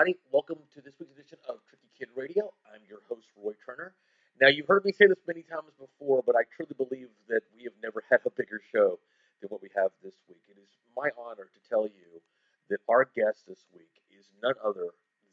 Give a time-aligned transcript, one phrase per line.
[0.00, 0.18] everybody.
[0.32, 2.50] Welcome to this week's edition of Tricky Kid Radio.
[2.72, 3.92] I'm your host, Roy Turner.
[4.40, 7.64] Now, you've heard me say this many times before, but I truly believe that we
[7.64, 8.98] have never had a bigger show
[9.42, 10.40] than what we have this week.
[10.48, 12.22] It is my honor to tell you
[12.70, 14.88] that our guest this week is none other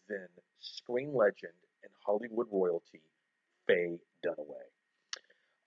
[0.09, 0.27] than
[0.59, 2.99] screen legend and Hollywood royalty,
[3.67, 4.67] Faye Dunaway.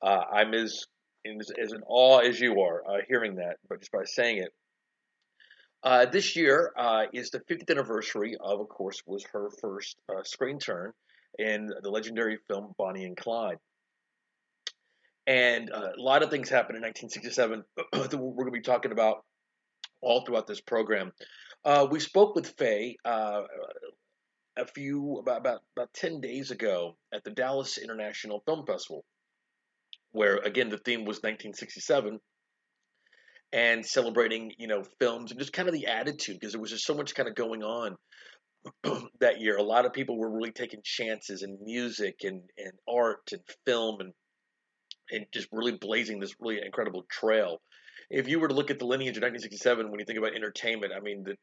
[0.02, 0.84] Uh, I'm as,
[1.24, 4.52] as, as in awe as you are uh, hearing that, but just by saying it.
[5.82, 10.22] Uh, this year uh, is the 50th anniversary of, of course, was her first uh,
[10.24, 10.92] screen turn
[11.38, 13.56] in the legendary film Bonnie and Clyde.
[15.26, 18.92] And uh, a lot of things happened in 1967 that we're going to be talking
[18.92, 19.24] about
[20.02, 21.12] all throughout this program.
[21.64, 23.42] Uh, we spoke with Faye uh,
[24.56, 29.04] a few about, about about 10 days ago at the Dallas International Film Festival,
[30.12, 32.18] where again the theme was 1967
[33.52, 36.86] and celebrating, you know, films and just kind of the attitude because there was just
[36.86, 37.96] so much kind of going on
[39.20, 39.56] that year.
[39.56, 44.00] A lot of people were really taking chances in music and, and art and film
[44.00, 44.12] and
[45.12, 47.60] and just really blazing this really incredible trail.
[48.10, 50.92] If you were to look at the lineage of 1967, when you think about entertainment,
[50.96, 51.34] I mean the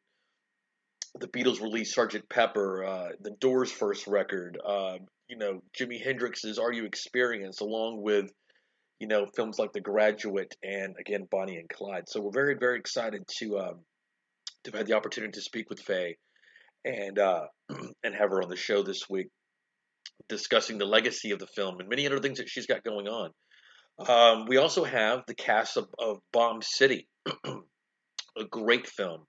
[1.20, 4.98] the Beatles released Sergeant Pepper, uh, the Doors' first record, uh,
[5.28, 8.32] you know, Jimi Hendrix's Are You Experience, along with
[9.00, 12.08] you know, films like The Graduate and again Bonnie and Clyde.
[12.08, 13.80] So we're very very excited to um,
[14.64, 16.18] to have had the opportunity to speak with Faye
[16.86, 19.28] and uh, and have her on the show this week,
[20.30, 23.32] discussing the legacy of the film and many other things that she's got going on.
[24.00, 27.08] Um, we also have the cast of, of Bomb City,
[27.46, 29.26] a great film,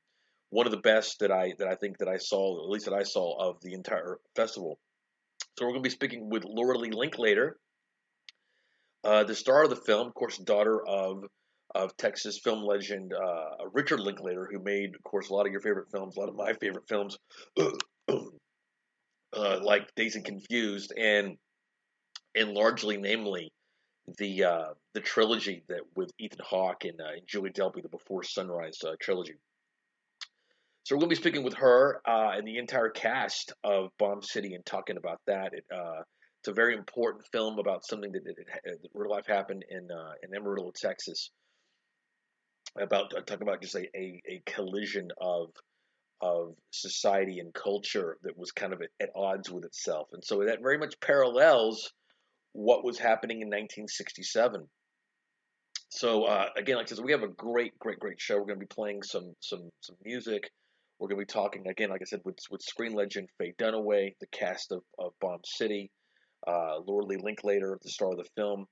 [0.51, 2.95] one of the best that I that I think that I saw, at least that
[2.95, 4.79] I saw of the entire festival.
[5.59, 7.57] So we're going to be speaking with Lorelei Linklater,
[9.05, 11.25] uh, the star of the film, of course, daughter of
[11.75, 15.61] of Texas film legend uh, Richard Linklater, who made, of course, a lot of your
[15.61, 17.19] favorite films, a lot of my favorite films,
[17.59, 17.71] uh,
[19.63, 21.37] like Dazed and Confused, and
[22.35, 23.53] and largely, namely,
[24.17, 28.23] the uh, the trilogy that with Ethan Hawke and, uh, and Julie Delpy, the Before
[28.23, 29.35] Sunrise uh, trilogy.
[30.85, 34.23] So we're going to be speaking with her uh, and the entire cast of Bomb
[34.23, 35.53] City and talking about that.
[35.53, 35.65] It,
[36.41, 40.13] it's a very important film about something that, that, that real life happened in uh,
[40.23, 41.31] in Amarillo, Texas.
[42.81, 45.49] About uh, talking about just a, a, a, collision of
[46.21, 50.45] of society and culture that was kind of at, at odds with itself, and so
[50.45, 51.93] that very much parallels
[52.53, 54.69] what was happening in 1967.
[55.91, 58.37] So uh, again, like I said, we have a great, great, great show.
[58.37, 60.51] We're going to be playing some some some music.
[60.99, 64.15] We're going to be talking again, like I said, with with screen legend Faye Dunaway,
[64.21, 65.91] the cast of, of Bomb City,
[66.49, 68.67] uh, Lee Linklater, the star of the film,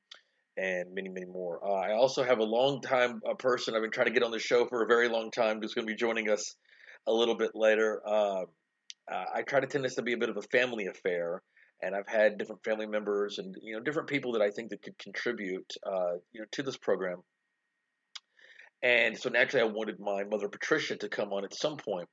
[0.56, 1.60] and many, many more.
[1.64, 4.30] Uh, I also have a long time a person I've been trying to get on
[4.30, 6.56] the show for a very long time who's going to be joining us
[7.06, 8.00] a little bit later.
[8.06, 8.44] Uh,
[9.08, 11.42] I try to tend this to be a bit of a family affair,
[11.82, 14.82] and I've had different family members and you know different people that I think that
[14.82, 17.18] could contribute uh, you know to this program.
[18.82, 22.08] And so naturally, I wanted my mother Patricia to come on at some point,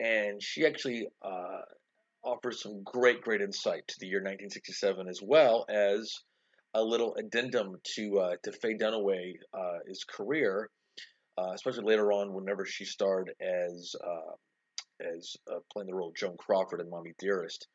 [0.00, 1.60] and she actually uh,
[2.24, 6.12] offers some great, great insight to the year 1967, as well as
[6.74, 10.68] a little addendum to uh, to Faye Dunaway's uh, career,
[11.38, 14.32] uh, especially later on, whenever she starred as uh,
[15.00, 17.66] as uh, playing the role of Joan Crawford in Mommy Dearest.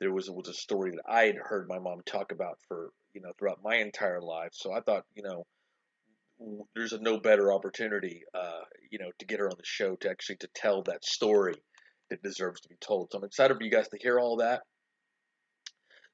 [0.00, 3.20] There was was a story that I had heard my mom talk about for you
[3.20, 4.50] know throughout my entire life.
[4.52, 5.44] So I thought you know
[6.74, 10.10] there's a no better opportunity uh, you know to get her on the show to
[10.10, 11.54] actually to tell that story
[12.10, 13.08] that deserves to be told.
[13.10, 14.62] So I'm excited for you guys to hear all that.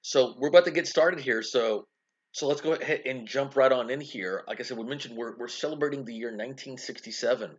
[0.02, 1.42] So we're about to get started here.
[1.42, 1.86] So
[2.32, 4.42] so let's go ahead and jump right on in here.
[4.48, 7.50] Like I said, we mentioned we're we're celebrating the year 1967,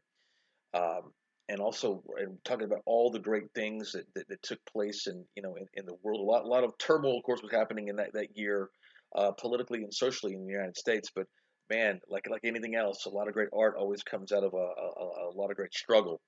[0.73, 1.01] um,
[1.47, 5.23] and also and talking about all the great things that, that, that, took place in
[5.35, 6.21] you know in, in the world.
[6.21, 8.69] A lot a lot of turmoil, of course, was happening in that that year,
[9.15, 11.11] uh, politically and socially in the United States.
[11.15, 11.27] But
[11.69, 14.57] man, like like anything else, a lot of great art always comes out of a,
[14.57, 16.19] a, a lot of great struggle.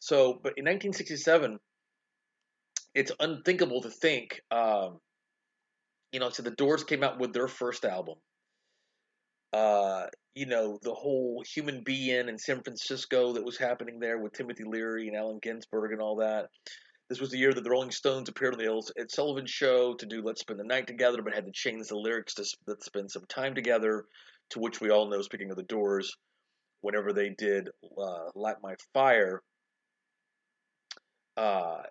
[0.00, 1.58] So, but in 1967,
[2.94, 4.98] it's unthinkable to think, um,
[6.12, 8.16] you know, so the Doors came out with their first album.
[9.52, 14.32] Uh, you know, the whole Human Be-In in San Francisco that was happening there with
[14.32, 16.46] Timothy Leary and Allen Ginsberg and all that.
[17.08, 20.06] This was the year that the Rolling Stones appeared on the Ed Sullivan Show to
[20.06, 23.10] do "Let's Spend the Night Together," but had to change the lyrics to "Let's Spend
[23.10, 24.04] Some Time Together,"
[24.50, 26.14] to which we all know, speaking of the Doors,
[26.82, 29.42] whenever they did uh, "Light My Fire,"
[31.38, 31.82] uh,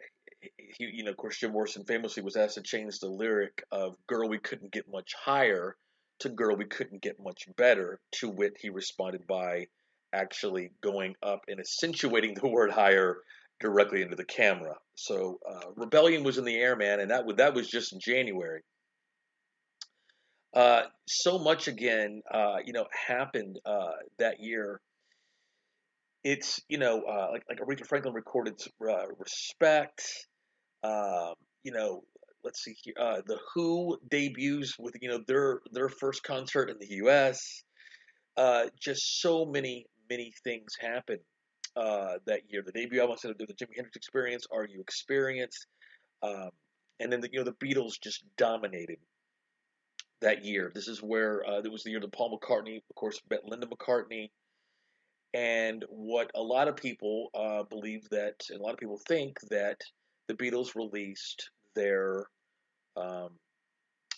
[0.57, 3.95] he, you know, of course, Jim Morrison famously was asked to change the lyric of
[4.07, 5.75] "Girl, we couldn't get much higher"
[6.19, 9.67] to "Girl, we couldn't get much better." To wit, he responded by
[10.13, 13.17] actually going up and accentuating the word higher
[13.59, 14.75] directly into the camera.
[14.95, 17.99] So uh, Rebellion was in the air, man, and that was, that was just in
[17.99, 18.61] January.
[20.53, 24.81] Uh, so much again, uh, you know, happened uh, that year.
[26.29, 30.01] It's you know, uh, like like Aretha Franklin recorded uh, "Respect."
[30.83, 32.01] Um, you know,
[32.43, 32.95] let's see here.
[33.25, 37.63] the Who debuts with you know their their first concert in the U.S.
[38.77, 41.19] just so many many things happen
[41.75, 42.61] that year.
[42.65, 45.65] The debut album, said the Jimi Hendrix Experience, "Are You Experienced?"
[46.21, 46.49] Um,
[46.99, 48.97] and then the, you know the Beatles just dominated
[50.19, 50.73] that year.
[50.75, 53.67] This is where uh, it was the year that Paul McCartney, of course, met Linda
[53.67, 54.29] McCartney.
[55.37, 59.39] And what a lot of people uh, believe that, and a lot of people think
[59.51, 59.79] that
[60.27, 62.25] the Beatles released their,
[62.95, 63.29] um,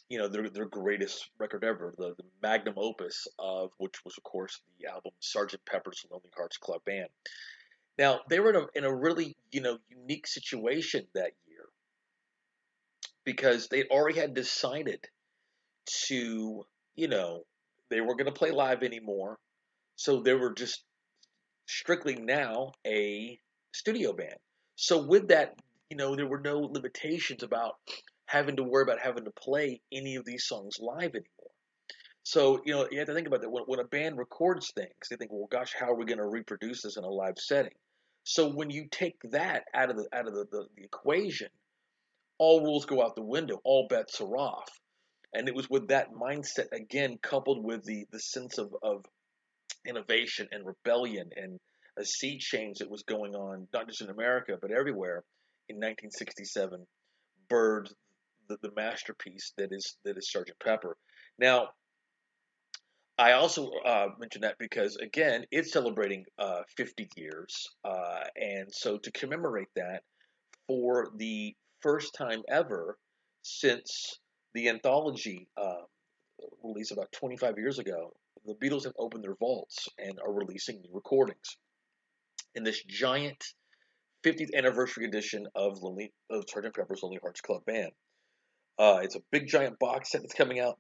[0.08, 4.24] you know, their their greatest record ever, the, the magnum opus of which was, of
[4.24, 5.58] course, the album Sgt.
[5.70, 7.10] Pepper's Lonely Hearts Club Band.
[7.98, 11.66] Now they were in a, in a really, you know, unique situation that year
[13.26, 15.06] because they already had decided
[16.08, 16.66] to,
[16.96, 17.44] you know,
[17.90, 19.38] they weren't going to play live anymore.
[19.98, 20.82] So they were just
[21.70, 23.40] strictly now a
[23.72, 24.38] studio band.
[24.76, 25.56] So with that,
[25.90, 27.76] you know, there were no limitations about
[28.26, 31.52] having to worry about having to play any of these songs live anymore.
[32.24, 33.50] So, you know, you have to think about that.
[33.50, 36.28] When, when a band records things, they think, well, gosh, how are we going to
[36.28, 37.74] reproduce this in a live setting?
[38.24, 41.50] So when you take that out of the out of the, the, the equation,
[42.38, 43.62] all rules go out the window.
[43.64, 44.70] All bets are off.
[45.34, 49.06] And it was with that mindset again, coupled with the the sense of, of
[49.88, 51.60] innovation and rebellion and
[51.98, 55.24] a sea change that was going on, not just in America but everywhere,
[55.68, 56.86] in 1967,
[57.50, 57.90] bird
[58.48, 60.98] the, the masterpiece that is that is Sergeant Pepper.
[61.38, 61.70] Now,
[63.18, 68.98] I also uh, mention that because again, it's celebrating uh, 50 years, uh, and so
[68.98, 70.04] to commemorate that,
[70.68, 72.98] for the first time ever
[73.42, 74.20] since
[74.54, 75.84] the anthology uh,
[76.64, 78.14] released about 25 years ago,
[78.50, 81.58] the Beatles have opened their vaults and are releasing new recordings.
[82.56, 83.44] In this giant
[84.26, 86.76] 50th anniversary edition of Lonely of Sgt.
[86.76, 87.92] Pepper's Lonely Hearts Club Band.
[88.78, 90.78] Uh, it's a big giant box set that's coming out.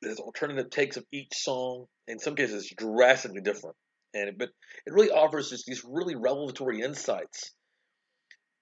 [0.00, 1.86] There's alternative takes of each song.
[2.06, 3.76] In some cases, it's drastically different.
[4.14, 4.50] And but
[4.86, 7.52] it really offers just these really revelatory insights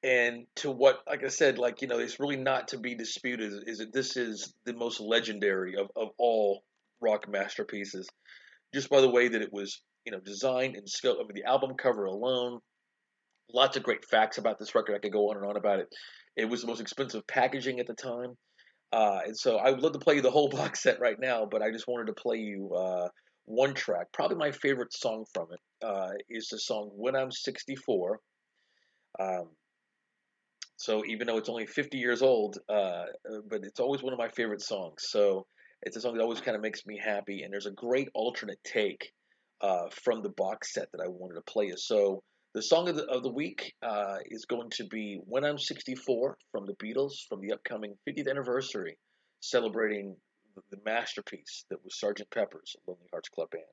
[0.03, 3.64] and to what like i said like you know it's really not to be disputed
[3.67, 6.62] is that this is the most legendary of, of all
[7.00, 8.08] rock masterpieces
[8.76, 11.49] just by the way that it was you know designed and scope i mean the
[11.49, 12.61] album cover alone
[13.52, 14.94] lots of great facts about this record.
[14.94, 15.87] I could go on and on about it.
[16.37, 18.34] It was the most expensive packaging at the time.
[18.93, 21.44] Uh, and so i would love to play you the whole box set right now
[21.50, 23.08] but i just wanted to play you uh,
[23.46, 24.06] one track.
[24.12, 28.20] Probably my favorite song from it uh, is the song when i'm 64
[29.19, 29.49] um,
[30.76, 33.06] so even though it's only 50 years old, uh,
[33.48, 35.05] but it's always one of my favorite songs.
[35.08, 35.46] So
[35.82, 37.42] it's a song that always kind of makes me happy.
[37.42, 39.12] And there's a great alternate take
[39.60, 41.72] uh, from the box set that I wanted to play.
[41.76, 42.22] So
[42.54, 46.38] the song of the, of the week uh, is going to be When I'm 64
[46.50, 48.98] from the Beatles from the upcoming 50th anniversary,
[49.40, 50.16] celebrating
[50.70, 52.30] the masterpiece that was Sgt.
[52.32, 53.64] Pepper's Lonely Hearts Club Band.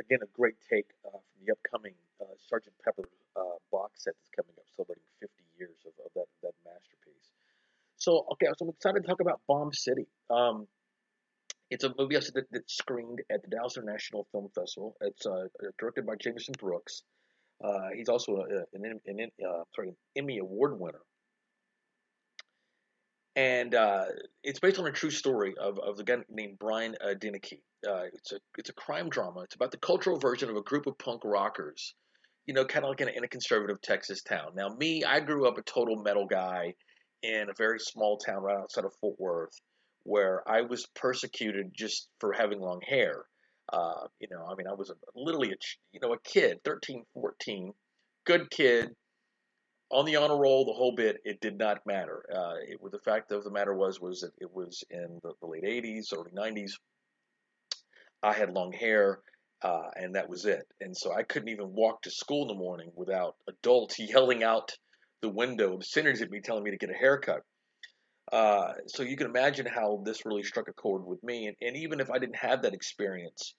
[0.00, 2.70] Again, a great take uh, from the upcoming uh, Sgt.
[2.84, 3.04] Pepper
[3.70, 7.30] box set that's coming up, celebrating 50 years of, of that, that masterpiece.
[7.96, 10.06] So, okay, so I'm excited to talk about Bomb City.
[10.28, 10.66] Um,
[11.70, 14.96] it's a movie that, that screened at the Dallas International Film Festival.
[15.00, 15.44] It's uh,
[15.78, 17.02] directed by Jameson Brooks.
[17.62, 21.00] Uh, he's also a, an, an, uh, sorry, Emmy Award winner.
[23.36, 24.06] And uh,
[24.42, 27.60] it's based on a true story of, of a guy named Brian uh.
[27.88, 29.40] Uh, it's a it's a crime drama.
[29.40, 31.94] It's about the cultural version of a group of punk rockers
[32.50, 34.50] you know, kind of like in a, in a conservative Texas town.
[34.56, 36.74] Now, me, I grew up a total metal guy
[37.22, 39.60] in a very small town right outside of Fort Worth,
[40.04, 43.24] where I was persecuted just for having long hair.
[43.72, 45.56] Uh, you know, I mean, I was a, literally a
[45.92, 47.72] you know a kid, 13, 14,
[48.24, 48.90] good kid,
[49.90, 51.18] on the honor roll, the whole bit.
[51.24, 52.24] It did not matter.
[52.34, 55.46] Uh, it, the fact of the matter was was that it was in the, the
[55.46, 56.72] late 80s, early 90s.
[58.22, 59.20] I had long hair
[59.62, 60.66] uh, and that was it.
[60.80, 64.72] And so I couldn't even walk to school in the morning without adults yelling out
[65.22, 67.42] the window, obscenities at me, telling me to get a haircut.
[68.32, 71.46] Uh, so you can imagine how this really struck a chord with me.
[71.46, 73.54] And, and, even if I didn't have that experience,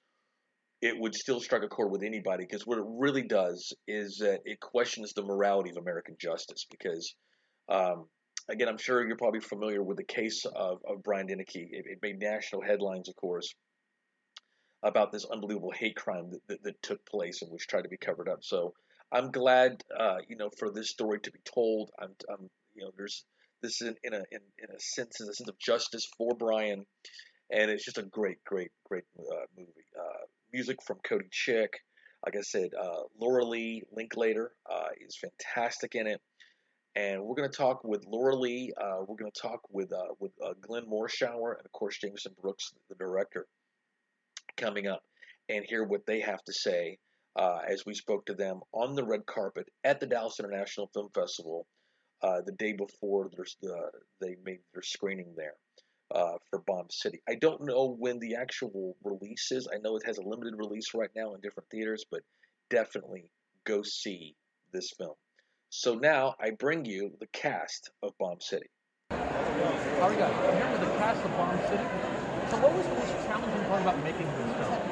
[0.81, 4.39] it would still strike a chord with anybody because what it really does is that
[4.45, 6.65] it questions the morality of American justice.
[6.69, 7.13] Because,
[7.67, 8.05] um,
[8.49, 11.67] again, I'm sure you're probably familiar with the case of, of Brian Deneke.
[11.71, 13.53] It, it made national headlines, of course
[14.83, 17.97] about this unbelievable hate crime that, that, that took place and which tried to be
[17.97, 18.39] covered up.
[18.43, 18.73] So
[19.11, 21.91] I'm glad, uh, you know, for this story to be told.
[21.99, 23.25] I'm, I'm you know, there's
[23.61, 26.85] this in, in a in, in a sense, in a sense of justice for Brian,
[27.51, 29.71] and it's just a great, great, great uh, movie.
[29.97, 31.79] Uh, music from Cody Chick.
[32.25, 36.21] Like I said, uh, Lorelei Linklater uh, is fantastic in it,
[36.95, 38.67] and we're going to talk with Lorelei.
[38.79, 42.73] Uh, we're going to talk with uh, with Glenn Morshower and of course Jameson Brooks,
[42.89, 43.47] the director,
[44.57, 45.01] coming up,
[45.49, 46.97] and hear what they have to say
[47.35, 51.09] uh, as we spoke to them on the red carpet at the Dallas International Film
[51.13, 51.65] Festival
[52.23, 53.75] uh, the day before uh,
[54.19, 55.55] they made their screening there
[56.13, 57.21] uh, for Bomb City.
[57.27, 59.67] I don't know when the actual release is.
[59.73, 62.21] I know it has a limited release right now in different theaters, but
[62.69, 63.25] definitely
[63.65, 64.35] go see
[64.73, 65.15] this film.
[65.69, 68.67] So now I bring you the cast of Bomb City.
[69.11, 70.33] How are you guys?
[70.47, 71.83] I'm here with the cast of Bomb City.
[72.51, 74.90] So what was the most challenging part about making this film?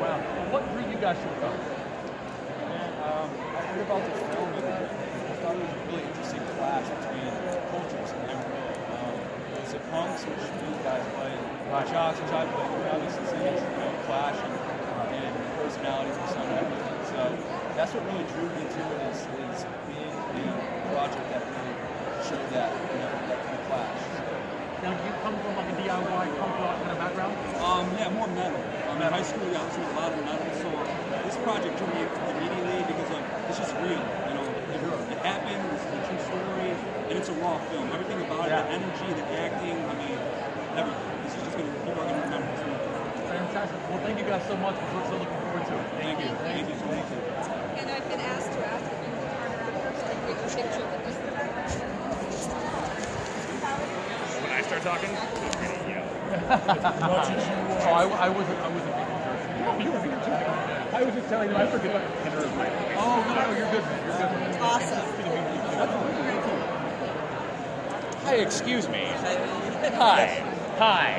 [0.00, 0.16] Wow.
[0.48, 1.60] What drew you guys to the film?
[3.04, 6.88] Um, I heard about this film and I thought it was a really interesting clash
[6.88, 7.36] between
[7.68, 8.80] cultures and everything.
[8.96, 9.12] Um,
[9.52, 11.36] it was the punks, which these guys played,
[11.68, 11.84] right.
[11.84, 14.56] jocks, which I played, and obviously seeing you know, clash and,
[15.20, 17.00] and personalities and some everything.
[17.12, 17.20] So
[17.76, 21.76] that's what really drew me to it is, is being a project that really
[22.24, 24.00] showed that, you know, that kind of clash.
[24.80, 27.36] Now, do you come from like a DIY punk rock kind of background?
[27.60, 28.64] Um, yeah, more metal.
[28.90, 30.50] Um, at high school, we got listened to a lot of nothing.
[30.58, 30.66] so
[31.22, 34.02] this project drew me immediately because like it's just real.
[34.02, 34.82] You know, it,
[35.14, 35.62] it happened.
[35.70, 36.74] This is a true story,
[37.06, 37.86] and it's a raw film.
[37.94, 39.78] Everything about it—the energy, the acting.
[39.78, 40.18] I mean,
[40.74, 41.06] everything.
[41.22, 42.82] This is just gonna people are gonna remember this movie.
[43.30, 43.78] Fantastic.
[43.94, 44.74] Well, thank you guys so much.
[44.74, 45.86] We're so looking forward to it.
[46.02, 46.34] Thank, thank you.
[46.34, 46.50] you.
[46.50, 46.74] Thank you.
[46.82, 47.18] So thank you.
[47.78, 50.82] And I've been asked to ask if you would turn around and take a picture
[50.82, 51.14] with this.
[54.34, 56.02] When I start talking, yeah.
[57.06, 58.46] oh, I, I was
[68.42, 69.06] excuse me.
[69.96, 70.44] Hi.
[70.78, 71.12] Hi.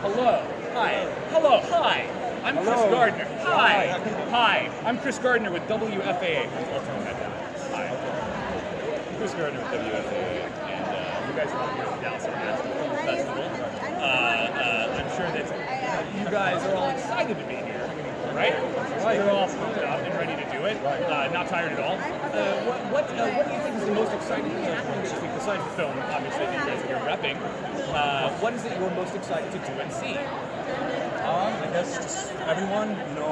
[0.00, 0.44] Hello.
[0.74, 0.92] Hi.
[1.30, 1.60] Hello.
[1.70, 2.08] Hi.
[2.42, 3.24] I'm Chris Gardner.
[3.42, 3.86] Hi.
[4.30, 4.70] Hi.
[4.84, 6.48] I'm Chris Gardner with WFAA.
[7.70, 7.86] Hi.
[9.18, 10.50] Chris Gardner with WFAA.
[10.66, 13.44] And uh, you guys are all here at the Dallas International Film Festival.
[13.96, 15.46] Uh, uh, I'm sure that
[16.18, 17.76] you guys are all excited to be here
[18.36, 18.75] right?
[19.06, 19.22] Right.
[19.22, 20.82] You're all pumped up and ready to do it.
[20.82, 20.98] Right.
[21.06, 21.94] Uh, not tired at all.
[21.94, 25.14] Uh, what what, uh, what do you think is the most exciting thing happening this
[25.22, 25.94] week besides the film?
[26.10, 27.38] Obviously, because you guys are here repping.
[27.94, 30.18] Uh, what is it you're most excited to do and see?
[31.22, 32.98] Um, I guess just everyone.
[32.98, 33.30] You know,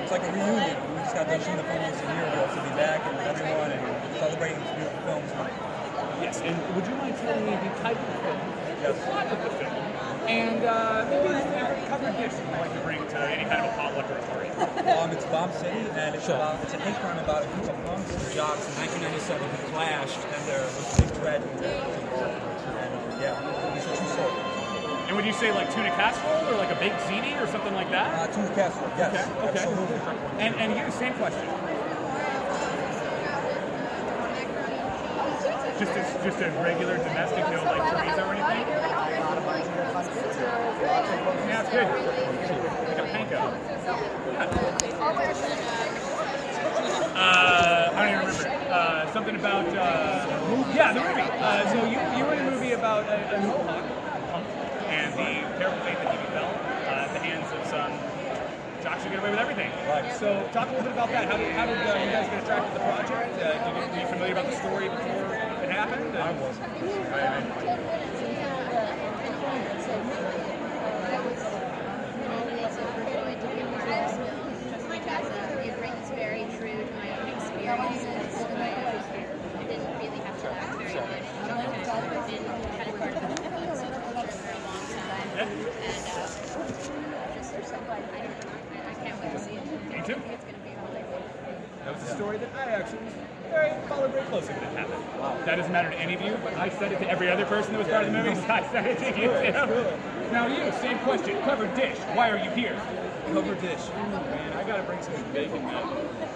[0.00, 0.80] it's like a reunion.
[0.96, 3.76] We just got done shooting the film a year ago, so be back and everyone
[3.76, 3.84] and
[4.16, 5.28] celebrating these beautiful films.
[6.24, 8.40] Yes, and would you mind telling me the type of film,
[8.80, 8.88] yes.
[8.88, 9.69] the plot of the film,
[10.28, 13.72] and uh, maybe a favorite cover dish you'd like to bring to any kind of
[13.72, 14.50] a potluck or a party?
[14.90, 17.84] Um, it's Bomb City, and it's, about, it's a hate crime about a group of
[17.86, 21.50] punks and jocks in 1997 who clashed, and there was a big tragedy.
[21.56, 24.32] And uh, yeah, it's a true story.
[25.08, 27.90] And would you say like tuna casserole or like a baked ziti or something like
[27.90, 28.14] that?
[28.14, 29.10] Uh, tuna casserole, yes.
[29.10, 29.58] Okay, okay.
[29.58, 29.98] Absolutely.
[30.38, 31.48] And, and you, same question.
[35.80, 39.09] Just a, just a regular domestic, no like chorizo or anything?
[40.82, 41.88] Yeah, it's good.
[42.88, 43.38] Like a panko.
[47.14, 48.48] Uh, I don't even remember.
[48.70, 51.20] Uh, something about, uh, yeah, the movie.
[51.20, 53.84] Uh, so you, you were in a movie about a, a Mohawk
[54.88, 57.92] and the terrible fate that he befell uh, at the hands of some
[58.82, 59.70] jocks who get away with everything.
[59.86, 60.14] Right.
[60.16, 61.28] So talk a little bit about that.
[61.28, 63.34] How did, how did uh, you guys get attracted to the project?
[63.36, 66.16] Uh, did you, were you familiar about the story before it happened?
[66.16, 66.72] I wasn't.
[67.12, 67.44] I,
[68.00, 68.19] Me too.
[91.84, 92.98] That was a story that I actually
[93.88, 95.02] followed very closely that it happened.
[95.18, 95.40] Wow.
[95.44, 97.72] That doesn't matter to any of you, but I said it to every other person
[97.72, 99.30] that was part of the movie, I said it to you.
[100.30, 101.40] Now you, same question.
[101.42, 102.80] Cover dish, why are you here?
[103.32, 103.88] Covered dish.
[103.94, 105.84] Man, I gotta bring some bacon mac.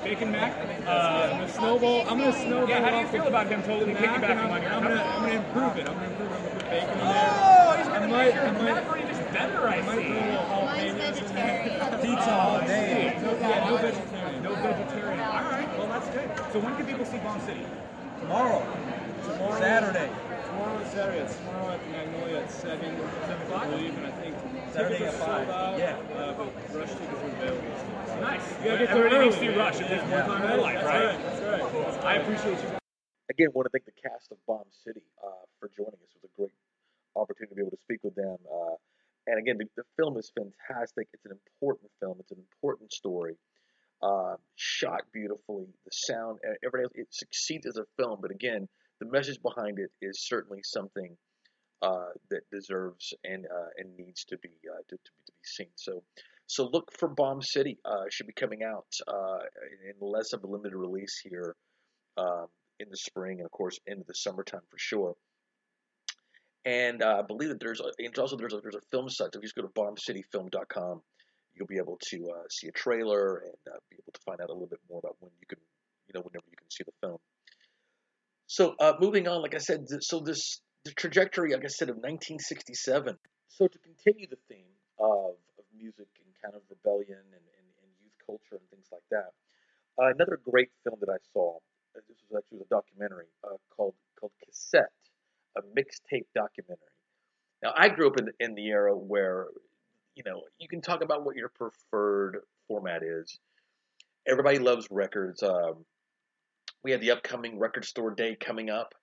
[0.05, 0.87] Bacon mac?
[0.87, 2.03] Uh, I'm snowball.
[2.09, 2.69] I'm gonna snowball.
[2.69, 5.35] Yeah, how do you feel about him totally piggybacking on your I'm gonna, I'm gonna
[5.35, 5.89] improve it.
[5.89, 6.37] I'm gonna improve it.
[6.37, 7.31] I'm gonna put bacon in there.
[7.35, 10.07] Oh, he's gonna might, make your I might, pepper just better, I I might see.
[10.07, 11.63] put a little Mine's jalapenos in there.
[11.67, 12.01] vegetarian.
[12.01, 13.19] Pizza all day.
[13.23, 14.43] No, yeah, no vegetarian.
[14.45, 15.21] No vegetarian.
[15.21, 16.31] All right, well that's good.
[16.53, 17.67] So when can people see Bomb City?
[18.21, 18.63] Tomorrow.
[19.27, 19.59] Tomorrow.
[19.59, 20.11] Saturday.
[20.47, 21.27] Tomorrow is Saturday.
[21.43, 24.24] Tomorrow at Magnolia at 7, 7 o'clock, I believe, and I think
[24.75, 25.95] Saturday at 5, yeah.
[26.19, 28.21] uh, but rush tickets are available.
[28.21, 28.43] Nice.
[28.59, 29.57] You gotta get there needs to early, see.
[29.57, 30.27] Rush at this Yeah.
[30.27, 31.05] one time in their life, That's right?
[31.07, 31.23] right.
[31.23, 32.05] That's right.
[32.05, 32.79] I appreciate you.
[33.31, 36.11] again, want to thank the cast of Bomb City uh, for joining us.
[36.11, 36.51] It was a great
[37.15, 38.37] opportunity to be able to speak with them.
[38.51, 38.75] Uh,
[39.29, 41.07] and again, the, the film is fantastic.
[41.13, 42.17] It's an important film.
[42.19, 43.37] It's an important story.
[44.03, 45.67] Uh, shot beautifully.
[45.85, 48.19] The sound, everything else, it succeeds as a film.
[48.21, 51.17] But again, the message behind it is certainly something
[51.83, 55.45] uh, that deserves and uh, and needs to be uh, to, to, be, to be
[55.45, 55.69] seen.
[55.77, 56.03] So.
[56.47, 57.79] So look for Bomb City.
[57.85, 59.39] Uh, should be coming out uh,
[59.89, 61.57] in less of a limited release here
[62.19, 62.47] um,
[62.81, 65.15] in the spring and of course into the summertime for sure.
[66.67, 69.33] And uh, I believe that there's and also there's a, there's a film site.
[69.33, 71.01] So if you just go to bombcityfilm.com,
[71.55, 73.55] you'll be able to see a trailer and
[73.91, 75.59] be able to find out a little bit more about when you can,
[76.09, 77.19] you know, whenever you can see the film.
[78.47, 83.17] So moving on, like I said, so this the trajectory, like I said, of 1967.
[83.49, 87.91] So to continue the theme of, of music and kind of rebellion and, and, and
[88.03, 89.33] youth culture and things like that,
[89.99, 91.57] uh, another great film that I saw.
[91.97, 94.93] uh, This was actually a documentary uh, called called Cassette,
[95.57, 96.97] a mixtape documentary.
[97.63, 99.47] Now I grew up in in the era where,
[100.17, 103.39] you know, you can talk about what your preferred format is.
[104.27, 105.43] Everybody loves records.
[105.43, 105.85] Um,
[106.83, 108.95] we have the upcoming record store day coming up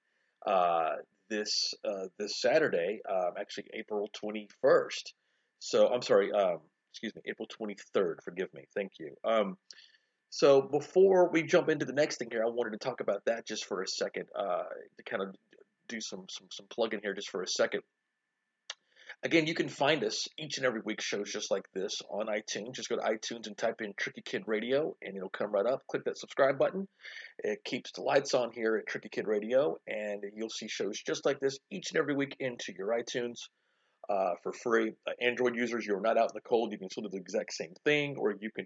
[0.46, 0.96] uh,
[1.32, 5.14] this uh, this Saturday, um, actually April 21st.
[5.60, 6.60] So I'm sorry, um,
[6.92, 8.16] excuse me, April 23rd.
[8.24, 8.66] Forgive me.
[8.76, 9.16] Thank you.
[9.24, 9.58] Um,
[10.30, 13.48] so before we jump into the next thing here, I wanted to talk about that
[13.48, 14.64] just for a second, uh,
[14.98, 15.36] to kind of
[15.88, 17.82] do some some some plug in here just for a second.
[19.24, 22.74] Again, you can find us each and every week shows just like this on iTunes.
[22.74, 25.86] Just go to iTunes and type in Tricky Kid Radio, and it'll come right up.
[25.88, 26.88] Click that subscribe button.
[27.38, 31.24] It keeps the lights on here at Tricky Kid Radio, and you'll see shows just
[31.24, 33.36] like this each and every week into your iTunes
[34.10, 34.94] uh, for free.
[35.08, 36.72] Uh, Android users, you're not out in the cold.
[36.72, 38.66] You can still do the exact same thing, or you can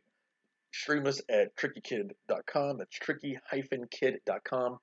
[0.74, 2.78] stream us at trickykid.com.
[2.78, 4.78] That's tricky-kid.com.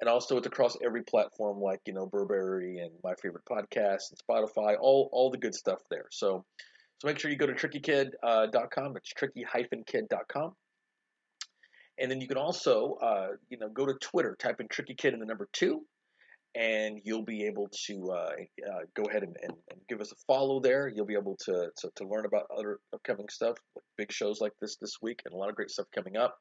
[0.00, 4.18] And also, it's across every platform like, you know, Burberry and My Favorite Podcast and
[4.28, 6.06] Spotify, all, all the good stuff there.
[6.10, 6.44] So,
[6.98, 8.96] so make sure you go to trickykid.com.
[8.96, 10.52] It's tricky-kid.com.
[12.00, 15.14] And then you can also, uh, you know, go to Twitter, type in Tricky Kid
[15.14, 15.82] in the number two,
[16.54, 18.32] and you'll be able to uh,
[18.66, 20.88] uh, go ahead and, and, and give us a follow there.
[20.88, 24.52] You'll be able to, to, to learn about other upcoming stuff, like big shows like
[24.60, 26.36] this this week, and a lot of great stuff coming up.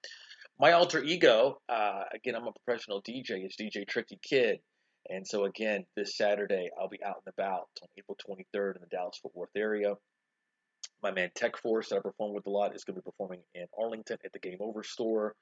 [0.60, 4.60] My alter ego, uh, again, I'm a professional DJ, is DJ Tricky Kid.
[5.10, 8.88] And so, again, this Saturday, I'll be out and about on April 23rd in the
[8.90, 9.96] Dallas Fort Worth area.
[11.04, 13.42] My man Tech Force, that I perform with a lot, is going to be performing
[13.54, 15.36] in Arlington at the Game Over store.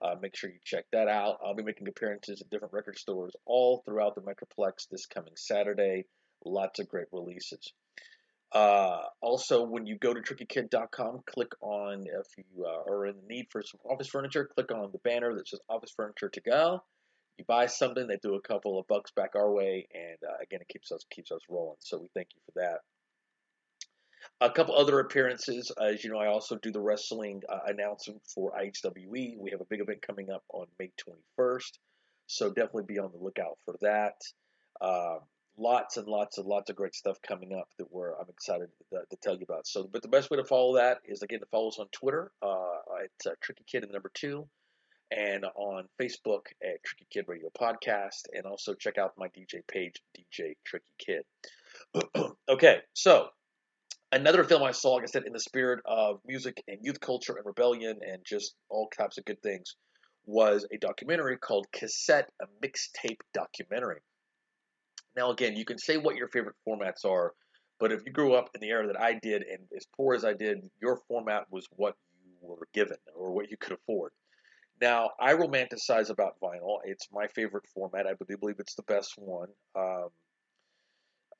[0.00, 1.38] Uh, make sure you check that out.
[1.44, 6.04] I'll be making appearances at different record stores all throughout the Metroplex this coming Saturday.
[6.44, 7.72] Lots of great releases.
[8.52, 13.34] Uh, also, when you go to trickykid.com, click on if you uh, are in the
[13.34, 16.80] need for some office furniture, click on the banner that says Office Furniture to Go.
[17.36, 20.60] You buy something, they do a couple of bucks back our way, and uh, again,
[20.60, 21.76] it keeps us keeps us rolling.
[21.80, 22.80] So we thank you for that.
[24.40, 28.52] A couple other appearances, as you know, I also do the wrestling uh, announcement for
[28.52, 29.38] IHWE.
[29.38, 30.92] We have a big event coming up on May
[31.38, 31.78] 21st,
[32.26, 34.20] so definitely be on the lookout for that.
[34.80, 35.20] Um,
[35.58, 39.00] lots and lots and lots of great stuff coming up that we're I'm excited to,
[39.10, 39.66] to tell you about.
[39.66, 42.30] So, but the best way to follow that is again to follow us on Twitter
[42.42, 44.48] uh, at uh, Tricky Kid and number two,
[45.10, 49.96] and on Facebook at Tricky Kid Radio Podcast, and also check out my DJ page,
[50.16, 51.22] DJ Tricky Kid.
[52.48, 53.28] okay, so
[54.12, 57.36] another film I saw, like I said, in the spirit of music and youth culture
[57.36, 59.76] and rebellion and just all types of good things,
[60.26, 64.00] was a documentary called Cassette, a mixtape documentary.
[65.16, 67.32] Now, again, you can say what your favorite formats are,
[67.80, 70.24] but if you grew up in the era that I did and as poor as
[70.24, 74.12] I did, your format was what you were given or what you could afford.
[74.80, 76.78] Now, I romanticize about vinyl.
[76.84, 78.06] It's my favorite format.
[78.06, 79.48] I do believe it's the best one.
[79.76, 80.08] Um,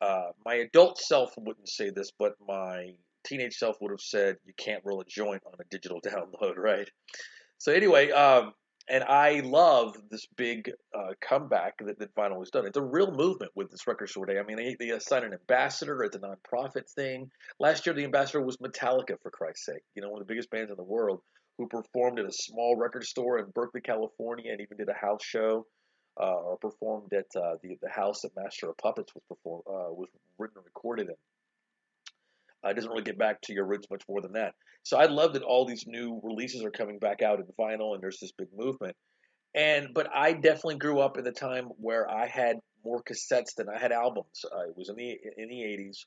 [0.01, 4.53] uh, my adult self wouldn't say this, but my teenage self would have said you
[4.57, 6.89] can't roll a joint on a digital download, right?
[7.59, 8.53] So anyway, um,
[8.91, 12.67] and I love this big uh, comeback that, that Vinyl has done.
[12.67, 14.39] It's a real movement with this record store day.
[14.39, 16.03] I mean, they, they assigned an ambassador.
[16.05, 17.31] It's a nonprofit thing.
[17.61, 19.83] Last year, the ambassador was Metallica, for Christ's sake.
[19.95, 21.21] You know, one of the biggest bands in the world
[21.59, 25.25] who performed at a small record store in Berkeley, California, and even did a house
[25.25, 25.67] show
[26.21, 29.93] uh, or performed at uh, the the house that Master of Puppets was perform uh,
[29.93, 31.15] was written and recorded in.
[32.65, 34.55] Uh, it doesn't really get back to your roots much more than that.
[34.83, 38.03] So I love that all these new releases are coming back out in vinyl, and
[38.03, 38.97] there's this big movement.
[39.55, 43.69] And but I definitely grew up in the time where I had more cassettes than
[43.69, 44.45] I had albums.
[44.45, 45.99] Uh, it was in the in the 80s,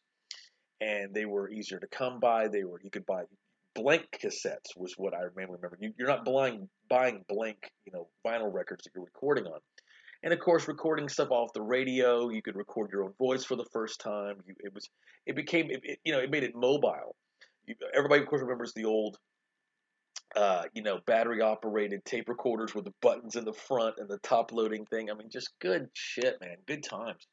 [0.80, 2.48] and they were easier to come by.
[2.48, 3.24] They were you could buy
[3.74, 5.78] blank cassettes was what I mainly remember.
[5.80, 9.60] You, you're not buying buying blank you know vinyl records that you're recording on.
[10.24, 13.56] And of course, recording stuff off the radio, you could record your own voice for
[13.56, 14.36] the first time.
[14.46, 14.90] You, it was,
[15.26, 17.16] it became, it, it, you know, it made it mobile.
[17.66, 19.18] You, everybody, of course, remembers the old,
[20.36, 24.20] uh, you know, battery operated tape recorders with the buttons in the front and the
[24.20, 25.10] top loading thing.
[25.10, 26.58] I mean, just good shit, man.
[26.68, 27.26] Good times.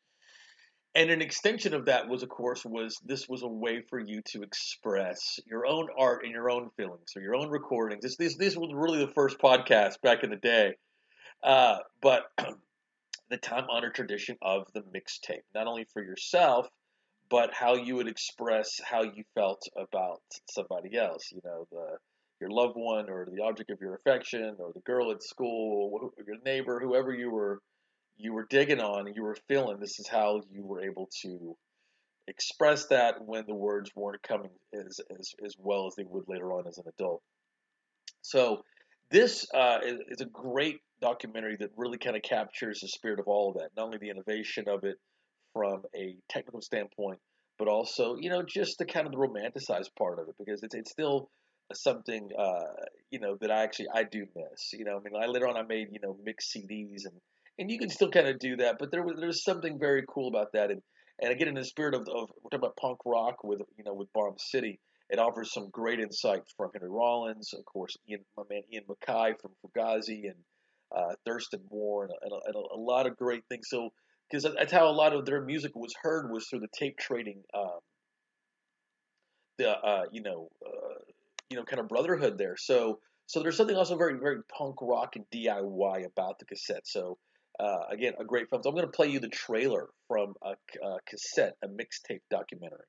[0.94, 4.22] And an extension of that was, of course, was this was a way for you
[4.32, 8.02] to express your own art and your own feelings or your own recordings.
[8.02, 10.74] This, this, this was really the first podcast back in the day.
[11.42, 12.24] Uh, but
[13.30, 16.68] the time honored tradition of the mixtape, not only for yourself,
[17.30, 21.30] but how you would express how you felt about somebody else.
[21.32, 21.98] You know, the
[22.40, 26.36] your loved one or the object of your affection or the girl at school your
[26.44, 27.60] neighbor, whoever you were
[28.16, 29.78] you were digging on you were feeling.
[29.78, 31.56] This is how you were able to
[32.26, 36.52] express that when the words weren't coming as as, as well as they would later
[36.52, 37.22] on as an adult.
[38.22, 38.62] So
[39.10, 43.50] this uh, is, a great documentary that really kind of captures the spirit of all
[43.50, 43.70] of that.
[43.76, 44.96] Not only the innovation of it
[45.52, 47.18] from a technical standpoint,
[47.58, 50.74] but also you know just the kind of the romanticized part of it because it's
[50.74, 51.30] it's still
[51.72, 54.72] something uh, you know that I actually I do miss.
[54.72, 57.14] You know, I mean, I later on I made you know mixed CDs and
[57.58, 60.28] and you can still kind of do that, but there was there's something very cool
[60.28, 60.70] about that.
[60.70, 60.82] And
[61.20, 63.94] and again, in the spirit of, of we're talking about punk rock with you know
[63.94, 64.78] with Bomb City,
[65.10, 69.40] it offers some great insight from Henry Rollins, of course, Ian, my man Ian MacKaye
[69.40, 70.36] from Fugazi, and
[70.94, 73.68] uh, Thurston Moore, and, and, a, and a, lot of great things.
[73.68, 73.90] So,
[74.30, 77.42] because that's how a lot of their music was heard was through the tape trading,
[77.54, 77.80] um,
[79.56, 81.00] the uh, you know, uh,
[81.50, 82.56] you know, kind of brotherhood there.
[82.58, 86.86] So, so there's something also very, very punk rock and DIY about the cassette.
[86.86, 87.18] So,
[87.58, 88.62] uh, again, a great film.
[88.62, 90.52] So I'm going to play you the trailer from a,
[90.86, 92.86] a cassette, a mixtape documentary.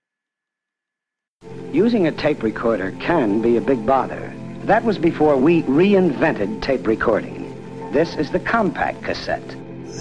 [1.72, 4.34] Using a tape recorder can be a big bother.
[4.64, 7.56] That was before we reinvented tape recording.
[7.92, 9.56] This is the compact cassette.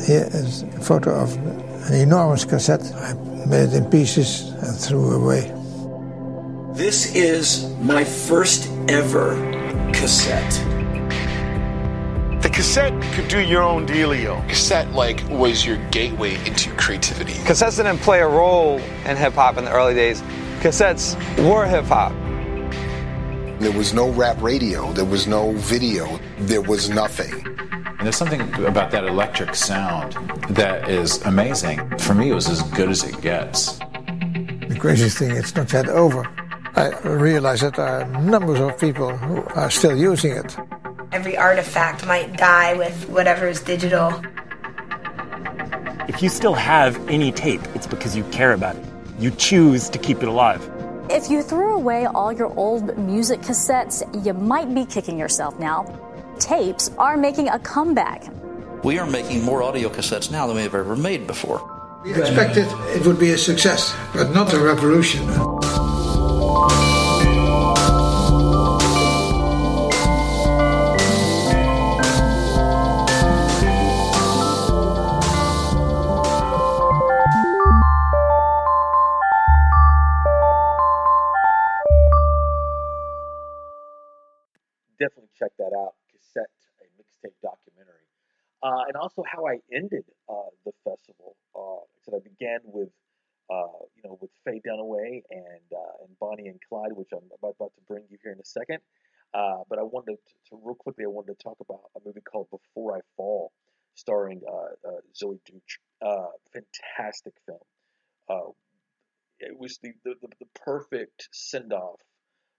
[0.06, 2.90] Here is a photo of an enormous cassette.
[2.94, 3.12] I
[3.46, 5.52] made it in pieces and threw away.
[6.74, 9.34] This is my first ever
[9.92, 10.52] cassette.
[12.42, 14.40] The cassette could do your own dealio.
[14.48, 17.34] Cassette, like, was your gateway into creativity.
[17.44, 20.22] Cassettes didn't play a role in hip hop in the early days
[20.58, 21.14] cassettes
[21.48, 22.12] were hip hop.
[23.60, 27.46] There was no rap radio, there was no video, there was nothing.
[27.46, 30.12] And there's something about that electric sound
[30.50, 31.98] that is amazing.
[31.98, 33.78] For me, it was as good as it gets.
[33.78, 36.28] The craziest thing, it's not yet over.
[36.74, 40.56] I realize that there are numbers of people who are still using it.
[41.10, 44.12] Every artifact might die with whatever is digital.
[46.08, 48.87] If you still have any tape, it's because you care about it
[49.18, 50.68] you choose to keep it alive.
[51.10, 55.86] If you threw away all your old music cassettes, you might be kicking yourself now.
[56.38, 58.24] Tapes are making a comeback.
[58.84, 61.60] We are making more audio cassettes now than we have ever made before.
[62.04, 65.26] We expected it would be a success, but not a revolution.
[88.98, 91.36] Also how I ended uh, the festival.
[91.54, 92.90] Uh, so I began with,
[93.50, 97.56] uh, you know, with Faye Dunaway and uh, and Bonnie and Clyde, which I'm about,
[97.58, 98.78] about to bring you here in a second.
[99.34, 102.22] Uh, but I wanted to, to, real quickly, I wanted to talk about a movie
[102.22, 103.52] called Before I Fall,
[103.94, 104.40] starring
[105.14, 105.78] Zoe Deutch.
[106.52, 108.54] fantastic film.
[109.38, 112.00] it was the, the, the perfect send off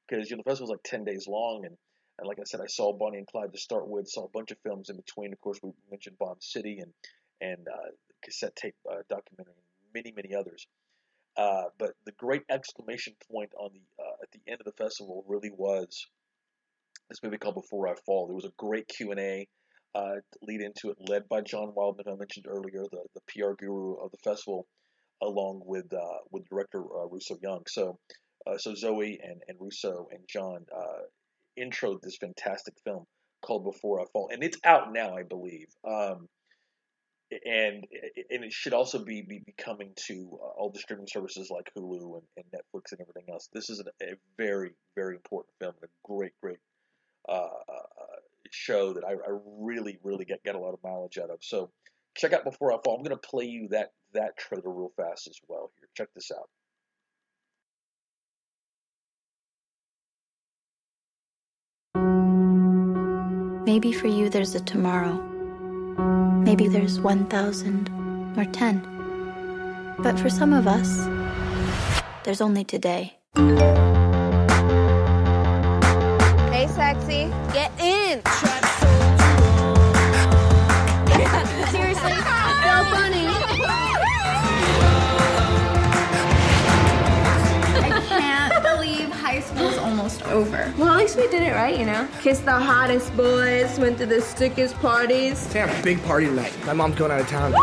[0.08, 1.76] because you know the festival was like ten days long, and
[2.20, 4.52] and like I said, I saw Bonnie and Clyde to start with, saw a bunch
[4.52, 5.32] of films in between.
[5.32, 6.92] Of course, we mentioned Bomb City and
[7.42, 10.68] and uh, cassette tape uh, documentary, and many many others.
[11.38, 15.24] Uh, but the great exclamation point on the uh, at the end of the festival
[15.28, 16.06] really was
[17.10, 18.28] this movie called Before I Fall.
[18.28, 19.48] There was a great Q and A
[19.96, 23.96] uh, lead into it, led by John Wildman, I mentioned earlier, the, the PR guru
[23.96, 24.68] of the festival,
[25.22, 27.64] along with uh, with director Russo Young.
[27.68, 27.98] So,
[28.46, 30.66] uh, so Zoe and, and Russo and John
[31.58, 33.06] introed this fantastic film
[33.42, 35.68] called Before I Fall, and it's out now, I believe.
[35.88, 36.28] Um,
[37.32, 37.86] and
[38.32, 41.70] and it should also be be, be coming to uh, all the streaming services like
[41.78, 43.50] Hulu and, and Netflix and everything else.
[43.54, 46.58] This is a, a very very important film, a great great
[47.28, 51.30] uh, uh, show that I, I really really get get a lot of mileage out
[51.30, 51.38] of.
[51.42, 51.70] So
[52.16, 52.96] check out Before I Fall.
[52.96, 55.72] I'm going to play you that that trailer real fast as well.
[55.80, 56.50] Here, check this out.
[63.70, 65.22] Maybe for you there's a tomorrow.
[66.44, 67.88] Maybe there's 1,000
[68.36, 69.96] or 10.
[70.00, 71.06] But for some of us,
[72.24, 73.20] there's only today.
[91.80, 92.06] You know.
[92.22, 95.38] Kissed the hottest boys, went to the sickest parties.
[95.38, 96.54] Sam, big party tonight.
[96.66, 97.54] My mom's going out of town.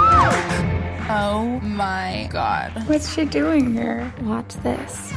[1.08, 2.72] Oh my god.
[2.88, 4.12] What's she doing here?
[4.22, 5.12] Watch this.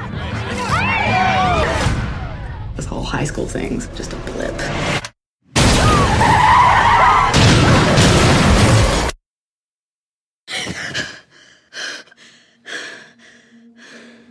[2.76, 4.54] This whole high school thing's just a blip.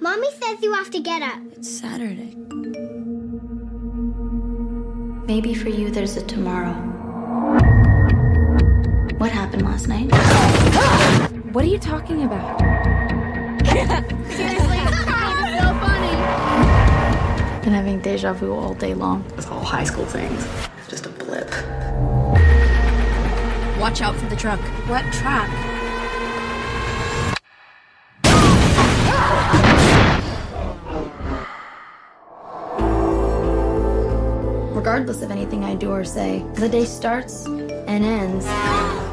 [0.01, 1.41] Mommy says you have to get up.
[1.57, 2.37] It's Saturday.
[5.29, 6.73] Maybe for you there's a tomorrow.
[9.19, 10.11] What happened last night?
[11.53, 12.59] What are you talking about?
[13.69, 14.79] Seriously,
[15.59, 16.15] so funny.
[17.63, 19.23] Been having deja vu all day long.
[19.37, 20.47] This whole high school thing's
[20.89, 21.51] just a blip.
[23.79, 24.61] Watch out for the truck.
[24.89, 25.78] What truck?
[34.99, 38.45] Regardless of anything I do or say, the day starts and ends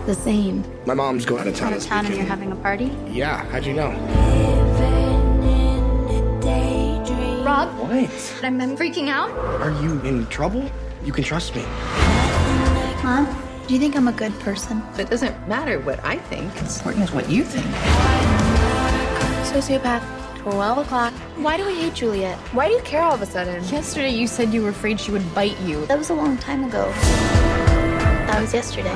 [0.07, 0.65] the same.
[0.87, 2.91] My mom's going out of town Out of town and you're having a party?
[3.07, 3.91] Yeah, how'd you know?
[7.45, 7.69] Rob?
[7.77, 8.09] What?
[8.41, 9.29] I'm, I'm freaking out.
[9.61, 10.67] Are you in trouble?
[11.03, 11.61] You can trust me.
[13.03, 13.27] Mom,
[13.67, 14.81] do you think I'm a good person?
[14.97, 16.51] It doesn't matter what I think.
[16.55, 17.65] What's important is what you think.
[19.53, 20.24] Sociopath.
[20.45, 21.11] 12 o'clock.
[21.37, 22.37] Why do we hate Juliet?
[22.53, 23.63] Why do you care all of a sudden?
[23.63, 25.87] Yesterday you said you were afraid she would bite you.
[25.87, 26.85] That was a long time ago.
[28.29, 28.93] That was yesterday.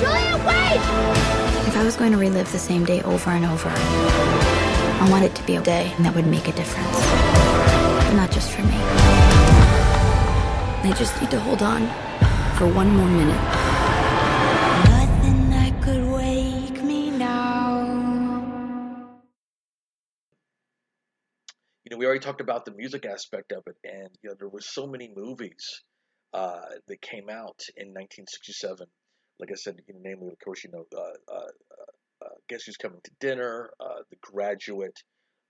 [0.00, 1.68] Juliet, wait!
[1.68, 5.36] If I was going to relive the same day over and over, I want it
[5.36, 6.98] to be a day that would make a difference.
[8.04, 8.74] But not just for me.
[10.82, 11.82] I just need to hold on
[12.58, 13.71] for one more minute.
[21.92, 24.60] Know, we already talked about the music aspect of it, and you know, there were
[24.60, 25.82] so many movies
[26.34, 28.86] uh, that came out in 1967.
[29.38, 32.76] Like I said, you know, namely, of course, you know, uh, uh, uh, Guess Who's
[32.76, 35.02] Coming to Dinner, uh, The Graduate,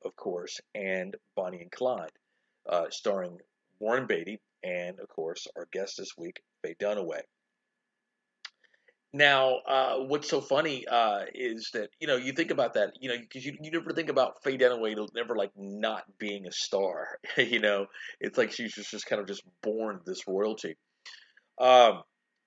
[0.05, 2.11] of course, and Bonnie and Clyde,
[2.68, 3.38] uh, starring
[3.78, 7.20] Warren Beatty and, of course, our guest this week, Faye Dunaway.
[9.14, 13.11] Now, uh, what's so funny uh, is that you know you think about that, you
[13.11, 17.18] know, because you, you never think about Faye Dunaway never like not being a star.
[17.37, 17.87] you know,
[18.20, 20.77] it's like she's just, just kind of just born this royalty.
[21.61, 22.03] Um,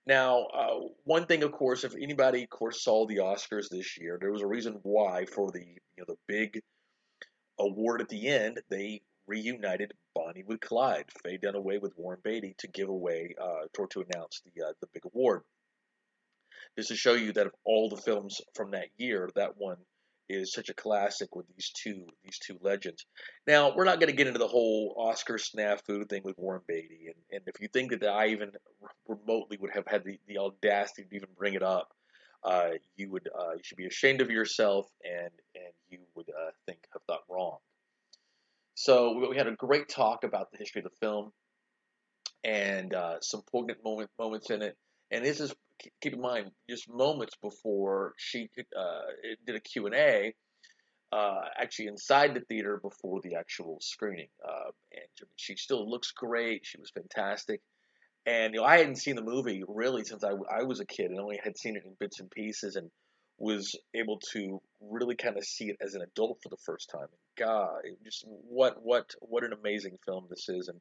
[0.07, 4.17] now, uh, one thing, of course, if anybody, of course, saw the Oscars this year,
[4.19, 6.61] there was a reason why for the you know the big
[7.59, 12.67] award at the end they reunited Bonnie with Clyde, Faye Dunaway with Warren Beatty to
[12.67, 15.43] give away uh, or to announce the uh, the big award
[16.75, 19.77] just to show you that of all the films from that year, that one
[20.27, 23.05] is such a classic with these two these two legends.
[23.47, 27.07] Now we're not going to get into the whole Oscar snafu thing with Warren Beatty,
[27.07, 28.51] and, and if you think that I even
[29.07, 31.93] remotely would have had the, the audacity to even bring it up,
[32.43, 36.51] uh, you would uh, you should be ashamed of yourself, and and you would uh,
[36.65, 37.57] think have thought wrong.
[38.73, 41.31] So we, we had a great talk about the history of the film
[42.43, 44.77] and uh, some poignant moment, moments in it.
[45.11, 45.53] And this is
[46.01, 49.01] keep in mind just moments before she uh,
[49.45, 50.33] did a Q&A
[51.11, 54.27] uh, actually inside the theater before the actual screening.
[54.45, 56.65] Uh, and she still looks great.
[56.65, 57.61] She was fantastic.
[58.25, 61.11] And you know, I hadn't seen the movie really since I, I was a kid,
[61.11, 62.75] and only had seen it in bits and pieces.
[62.75, 62.89] And
[63.37, 67.07] was able to really kind of see it as an adult for the first time.
[67.37, 70.79] God, just what what what an amazing film this is, and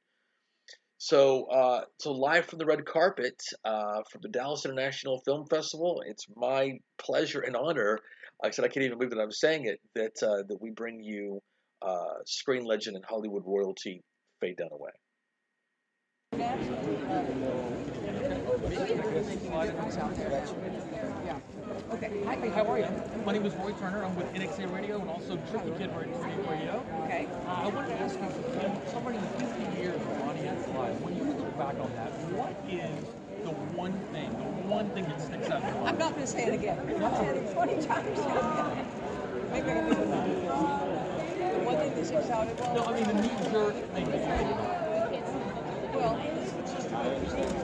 [0.99, 6.03] so uh, so live from the red carpet uh, from the Dallas International Film Festival.
[6.07, 7.99] It's my pleasure and honor.
[8.43, 9.81] I said I can't even believe that I'm saying it.
[9.95, 11.41] That uh, that we bring you
[11.83, 14.03] uh, screen legend and Hollywood royalty
[14.41, 14.93] Faye Dunaway.
[18.75, 18.91] Okay.
[22.25, 22.89] Hi, how are you?
[23.25, 24.05] My name is Roy Turner.
[24.05, 26.85] I'm with NXA Radio and also Tricky Kid Radio.
[27.05, 27.29] Okay.
[27.47, 31.23] Uh, I wanted to ask you, in somebody 50 years of audience live, when you
[31.23, 33.05] look back on that, what is
[33.45, 35.63] the one thing, the one thing that sticks out?
[35.63, 36.79] I'm not going to say it again.
[37.01, 38.19] I've said it 20 times.
[39.53, 39.95] Maybe I do.
[39.95, 40.03] The
[41.63, 42.59] one thing that sticks out.
[42.59, 45.95] Well, No, I mean the knee-jerk thing that you think about.
[45.95, 47.64] Well, I think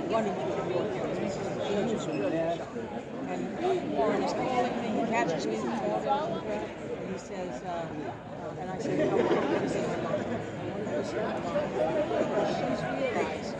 [0.11, 0.79] running through the.
[1.71, 2.67] And it's a really shot.
[3.29, 7.85] And Warren is calling me, he catches me in the hall, and he says, uh,
[8.59, 10.11] and I said, no, I want to see her mom.
[10.11, 11.71] I want to see her mom.
[12.51, 13.53] She's realized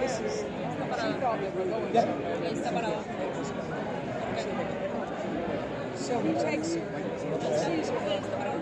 [0.00, 3.04] this is, she thought we were going somewhere.
[5.96, 7.96] So he takes her, he sees her.
[7.96, 8.56] I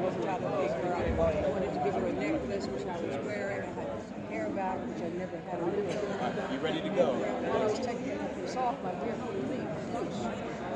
[1.18, 3.62] wanted to give her a necklace, which I was wearing.
[3.62, 6.53] I had some hair back, which I never had on before.
[6.53, 7.12] You ready to go?
[7.12, 9.15] And I was taking the necklace off, my dear,
[9.49, 10.21] please, please.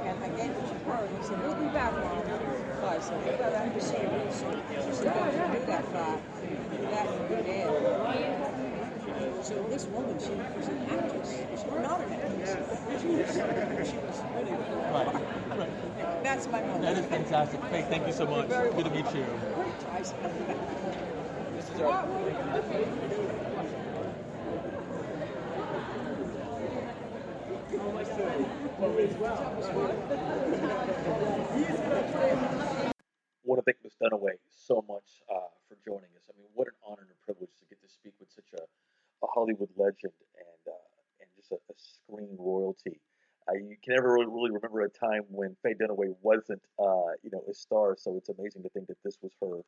[0.04, 1.92] And I gave it to her, and he said, we'll be back.
[1.92, 4.62] So I said, well, I can see you real soon.
[4.72, 6.20] She said, don't you do that, Bob.
[6.90, 7.68] That would be dead.
[9.42, 11.30] So this woman, she was an actress.
[11.30, 12.52] She was not an actress.
[13.00, 13.30] She was,
[13.88, 15.14] she was really, Right.
[15.56, 16.22] right.
[16.22, 16.82] that's my mother.
[16.82, 17.60] That is fantastic.
[17.64, 18.48] Faith, thank you so much.
[18.48, 19.26] Good to meet you.
[33.44, 33.94] Want to thank Ms.
[34.02, 36.22] Dunaway so much uh, for joining us.
[36.30, 38.62] I mean, what an honor and a privilege to get to speak with such a,
[39.24, 43.00] a Hollywood legend and uh, and just a, a screen royalty.
[43.48, 47.30] Uh, you can never really, really remember a time when Faye Dunaway wasn't, uh, you
[47.32, 47.94] know, a star.
[47.98, 49.62] So it's amazing to think that this was her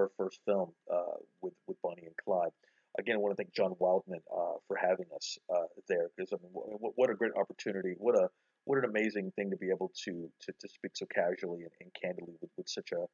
[0.00, 2.52] her first film uh, with with Bonnie and Clyde.
[2.98, 6.36] Again, I want to thank John Wildman uh, for having us uh, there because I
[6.42, 7.94] mean, what, what a great opportunity!
[7.98, 8.28] What a
[8.64, 11.90] what an amazing thing to be able to to, to speak so casually and, and
[12.00, 13.04] candidly with, with such a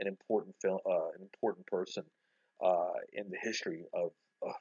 [0.00, 2.04] an important film, uh, an important person
[2.64, 4.10] uh, in the history of,
[4.42, 4.54] of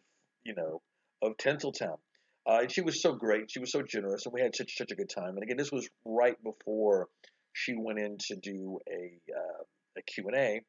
[0.44, 0.82] you know
[1.22, 1.98] of Tinseltown.
[2.48, 3.52] Uh, and she was so great.
[3.52, 5.36] She was so generous, and we had such such a good time.
[5.36, 7.08] And again, this was right before
[7.54, 9.64] she went in to do a uh,
[9.98, 10.62] a Q and A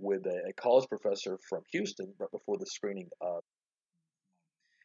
[0.00, 3.42] with a, a college professor from Houston right before the screening of.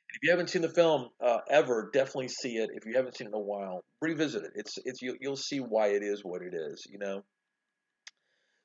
[0.10, 2.70] If you haven't seen the film uh, ever, definitely see it.
[2.74, 4.52] If you haven't seen it in a while, revisit it.
[4.56, 6.86] It's it's you, you'll see why it is what it is.
[6.90, 7.24] You know.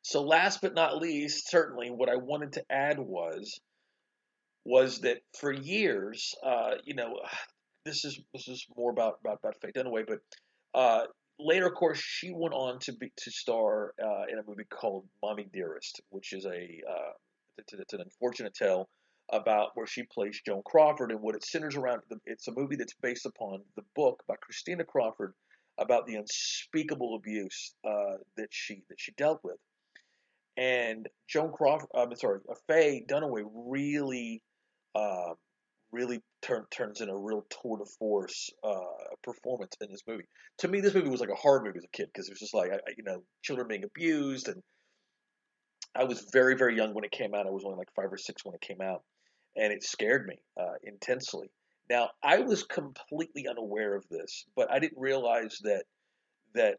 [0.02, 3.60] So last but not least, certainly what I wanted to add was
[4.64, 7.14] was that for years, uh, you know,
[7.84, 10.18] this is this is more about about about Faye Dunaway, but
[10.74, 11.06] uh,
[11.44, 15.06] later, of course, she went on to be to star uh, in a movie called
[15.22, 17.12] Mommy Dearest, which is a uh,
[17.58, 18.88] it's, an unfortunate tale
[19.32, 22.02] about where she plays Joan Crawford and what it centers around.
[22.26, 25.34] It's a movie that's based upon the book by Christina Crawford
[25.78, 29.56] about the unspeakable abuse uh, that she that she dealt with.
[30.56, 34.42] And Joan Crawford, I'm sorry, uh, Faye Dunaway really,
[34.94, 35.34] uh,
[35.92, 38.80] really turn, turns in a real tour de force uh,
[39.22, 40.24] performance in this movie.
[40.58, 42.40] To me, this movie was like a horror movie as a kid because it was
[42.40, 44.62] just like, I, I- you know, children being abused, and
[45.94, 47.46] I was very, very young when it came out.
[47.46, 49.02] I was only like five or six when it came out,
[49.56, 51.50] and it scared me uh, intensely.
[51.88, 55.84] Now, I was completely unaware of this, but I didn't realize that
[56.54, 56.78] that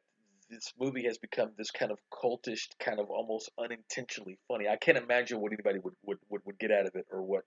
[0.50, 4.68] this movie has become this kind of cultish, kind of almost unintentionally funny.
[4.68, 7.44] I can't imagine what anybody would would, would, would get out of it or what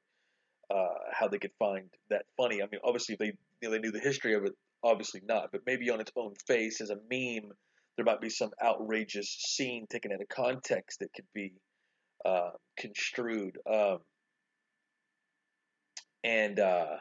[0.70, 2.62] uh, how they could find that funny.
[2.62, 4.52] I mean, obviously, if they you know, they knew the history of it,
[4.82, 5.50] obviously not.
[5.52, 7.50] But maybe on its own face, as a meme,
[7.96, 11.52] there might be some outrageous scene taken out of context that could be
[12.24, 13.58] uh, construed.
[13.70, 13.98] Um,
[16.22, 16.96] and uh,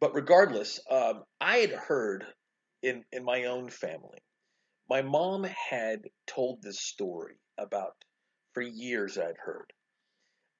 [0.00, 2.24] but regardless, um, I had heard
[2.82, 4.18] in in my own family.
[4.90, 7.94] My mom had told this story about
[8.52, 9.16] for years.
[9.16, 9.72] I'd heard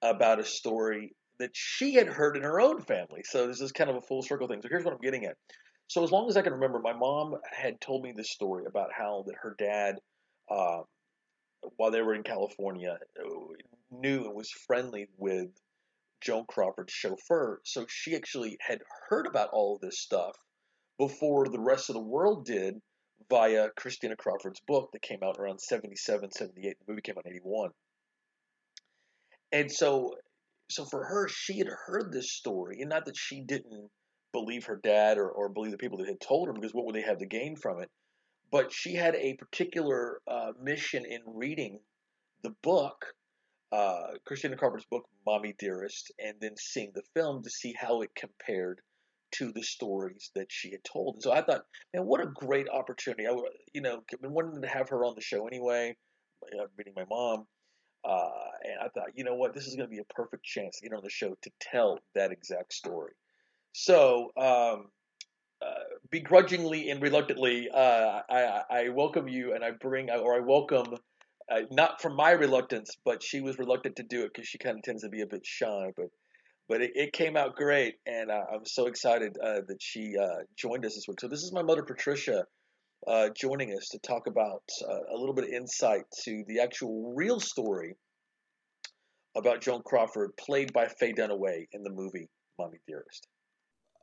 [0.03, 3.23] about a story that she had heard in her own family.
[3.25, 4.61] So this is kind of a full circle thing.
[4.63, 5.37] So here's what I'm getting at.
[5.89, 8.91] So as long as I can remember, my mom had told me this story about
[8.97, 9.97] how that her dad,
[10.51, 10.83] uh,
[11.77, 12.99] while they were in California,
[13.91, 15.49] knew and was friendly with
[16.21, 17.61] Joan Crawford's chauffeur.
[17.65, 20.37] So she actually had heard about all of this stuff
[20.99, 22.81] before the rest of the world did
[23.29, 26.77] via Christina Crawford's book that came out around 77, 78.
[26.79, 27.71] The movie came out in 81.
[29.53, 30.15] And so
[30.71, 33.91] so for her, she had heard this story, and not that she didn't
[34.33, 36.95] believe her dad or, or believe the people that had told her, because what would
[36.95, 37.91] they have to gain from it?
[38.51, 41.81] But she had a particular uh, mission in reading
[42.43, 43.05] the book,
[43.71, 48.11] uh, Christina Crawford's book, Mommy Dearest, and then seeing the film to see how it
[48.15, 48.81] compared
[49.33, 51.17] to the stories that she had told.
[51.17, 51.63] And so I thought,
[51.95, 53.27] man, what a great opportunity!
[53.27, 53.37] I,
[53.75, 55.97] you know, wanting to have her on the show anyway,
[56.59, 57.47] uh, meeting my mom.
[58.05, 58.29] Uh,
[58.65, 60.89] and I thought, you know what, this is going to be a perfect chance to
[60.89, 63.13] get on the show to tell that exact story.
[63.73, 64.87] So, um,
[65.65, 70.97] uh, begrudgingly and reluctantly, uh, I, I, welcome you and I bring, or I welcome,
[71.51, 74.77] uh, not from my reluctance, but she was reluctant to do it because she kind
[74.77, 75.93] of tends to be a bit shy.
[75.97, 76.07] But
[76.69, 80.17] but it, it came out great, and uh, I'm so excited uh, that she
[80.57, 81.21] joined us this week.
[81.21, 82.45] So this is my mother, Patricia
[83.07, 87.15] uh, joining us to talk about uh, a little bit of insight to the actual
[87.15, 87.97] real story
[89.37, 92.29] about Joan Crawford, played by Faye Dunaway in the movie
[92.59, 93.27] Mommy Dearest.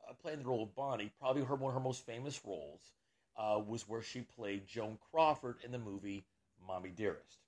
[0.08, 2.80] Uh, playing the role of Bonnie, probably her one of her most famous roles
[3.38, 6.24] uh, was where she played Joan Crawford in the movie
[6.66, 7.38] Mommy Dearest.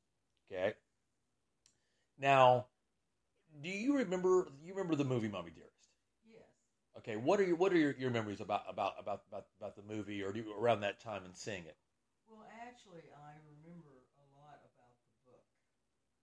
[0.51, 0.75] Okay.
[2.19, 2.67] Now,
[3.63, 4.49] do you remember?
[4.63, 5.72] You remember the movie Mommy Dearest?
[6.99, 9.83] Okay, what are your what are your, your memories about, about about about about the
[9.83, 11.77] movie or you, around that time and seeing it?
[12.29, 15.45] Well, actually, I remember a lot about the book.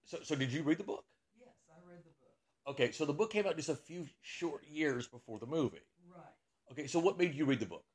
[0.06, 1.06] So, so did you read the book?
[1.36, 2.38] Yes, I read the book.
[2.68, 5.86] Okay, so the book came out just a few short years before the movie.
[6.06, 6.72] Right.
[6.72, 7.86] Okay, so what made you read the book?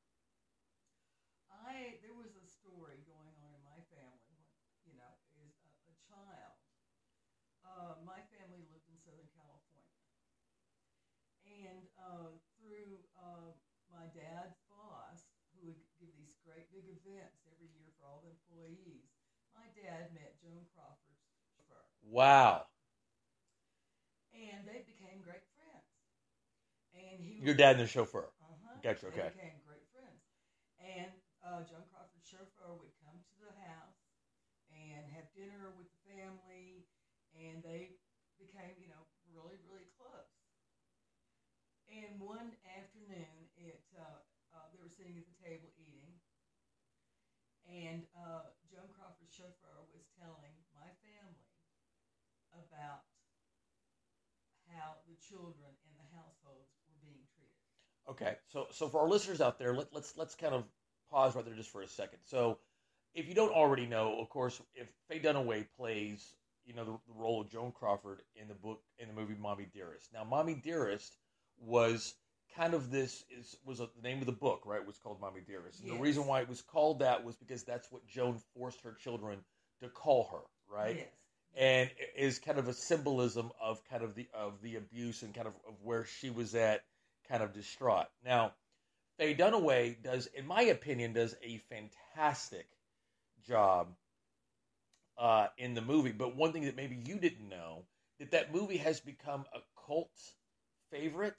[1.48, 5.48] I there was a story going on in my family when you know as a,
[5.88, 6.60] a child.
[7.64, 10.04] Uh, my family lived in Southern California,
[11.44, 13.50] and uh, through uh,
[13.90, 18.30] my dad's boss, who would give these great big events every year for all the
[18.32, 19.08] employees,
[19.54, 21.22] my dad met Joan Crawford's
[21.56, 21.84] chauffeur.
[22.02, 22.66] Wow.
[24.34, 25.84] And they became great friends.
[26.92, 28.30] And he your dad and the chauffeur.
[28.50, 28.78] Uh-huh.
[28.82, 29.06] Gotcha.
[29.08, 29.30] Okay.
[29.32, 30.22] They became great friends.
[30.78, 31.12] And
[31.42, 34.00] uh, Joan Crawford's chauffeur would come to the house
[34.70, 36.86] and have dinner with the family,
[37.34, 37.98] and they
[38.38, 40.30] became, you know, really, really close.
[41.88, 44.18] And one afternoon, it uh,
[44.52, 46.20] uh, they were sitting at the table eating,
[47.66, 51.48] and uh, Joan Crawford's chauffeur was telling my family
[52.74, 53.02] about
[54.74, 57.54] how the children in the households were being treated.
[58.10, 60.64] Okay, so so for our listeners out there, let, let's let's kind of
[61.10, 62.18] pause right there just for a second.
[62.24, 62.58] So,
[63.14, 66.34] if you don't already know, of course, if Faye Dunaway plays,
[66.66, 69.66] you know, the, the role of Joan Crawford in the book in the movie Mommy
[69.72, 70.12] Dearest.
[70.12, 71.16] Now, Mommy Dearest
[71.58, 72.14] was
[72.54, 74.80] kind of this is was a, the name of the book, right?
[74.80, 75.80] It was called Mommy Dearest.
[75.80, 75.96] And Yes.
[75.96, 79.38] the reason why it was called that was because that's what Joan forced her children
[79.80, 80.96] to call her, right?
[80.96, 81.06] Yes.
[81.56, 85.46] And is kind of a symbolism of kind of the of the abuse and kind
[85.46, 86.84] of, of where she was at,
[87.28, 88.08] kind of distraught.
[88.24, 88.54] Now,
[89.18, 92.66] Faye Dunaway does, in my opinion, does a fantastic
[93.46, 93.88] job
[95.16, 96.12] uh, in the movie.
[96.12, 97.84] But one thing that maybe you didn't know
[98.18, 100.18] that that movie has become a cult
[100.90, 101.38] favorite,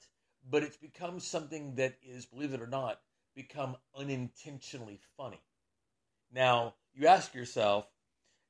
[0.50, 3.00] but it's become something that is, believe it or not,
[3.34, 5.40] become unintentionally funny.
[6.32, 7.86] Now, you ask yourself,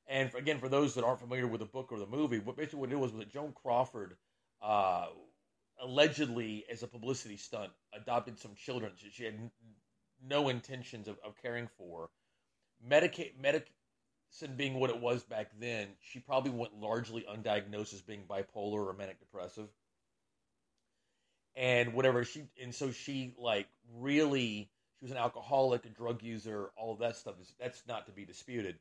[0.07, 2.55] and for, again, for those that aren't familiar with the book or the movie, what
[2.55, 4.15] basically what it was was that Joan Crawford,
[4.61, 5.07] uh,
[5.81, 8.93] allegedly as a publicity stunt, adopted some children.
[9.03, 9.51] That she had n-
[10.25, 12.09] no intentions of, of caring for.
[12.87, 13.65] Medicaid, medicine
[14.55, 18.93] being what it was back then, she probably went largely undiagnosed as being bipolar or
[18.93, 19.67] manic depressive.
[21.55, 26.69] And whatever she and so she like really she was an alcoholic a drug user
[26.77, 28.77] all of that stuff is that's not to be disputed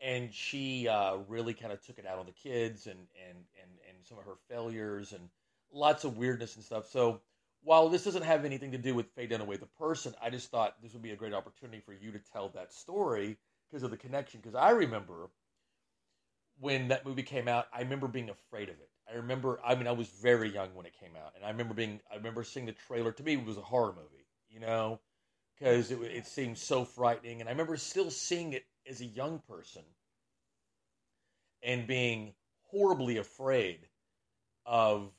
[0.00, 3.70] and she uh, really kind of took it out on the kids and and and
[3.88, 5.28] and some of her failures and
[5.72, 7.20] lots of weirdness and stuff so
[7.62, 10.80] while this doesn't have anything to do with Faye Dunaway the person I just thought
[10.82, 13.36] this would be a great opportunity for you to tell that story
[13.68, 15.30] because of the connection because I remember
[16.60, 19.86] when that movie came out I remember being afraid of it I remember, I mean,
[19.86, 22.66] I was very young when it came out, and I remember being, I remember seeing
[22.66, 23.12] the trailer.
[23.12, 25.00] To me, it was a horror movie, you know,
[25.58, 27.40] because it, it seemed so frightening.
[27.40, 29.84] And I remember still seeing it as a young person
[31.62, 32.32] and being
[32.70, 33.88] horribly afraid
[34.66, 35.12] of,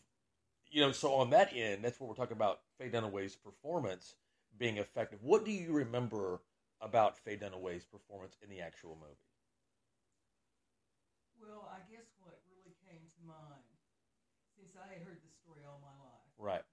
[0.70, 4.16] you know, so on that end, that's what we're talking about Faye Dunaway's performance
[4.58, 5.20] being effective.
[5.24, 6.42] What do you remember
[6.82, 9.16] about Faye Dunaway's performance in the actual movie?
[11.40, 13.66] Well, I guess what really came to mind,
[14.54, 16.64] since I had heard the story all my life, Right.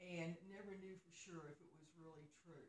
[0.00, 2.66] and never knew for sure if it was really true.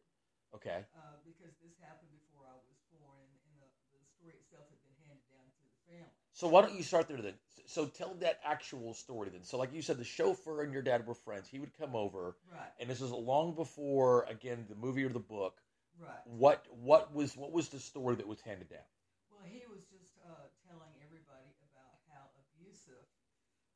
[0.53, 0.85] Okay.
[0.93, 4.77] Uh, because this happened before I was born, and, and the, the story itself had
[4.85, 6.13] been handed down to the family.
[6.33, 7.33] So why don't you start there then?
[7.65, 9.43] So tell that actual story then.
[9.43, 11.47] So like you said, the chauffeur and your dad were friends.
[11.47, 12.71] He would come over, Right.
[12.79, 15.61] and this was long before again the movie or the book.
[15.99, 16.21] Right.
[16.25, 18.85] What what was what was the story that was handed down?
[19.29, 23.05] Well, he was just uh, telling everybody about how abusive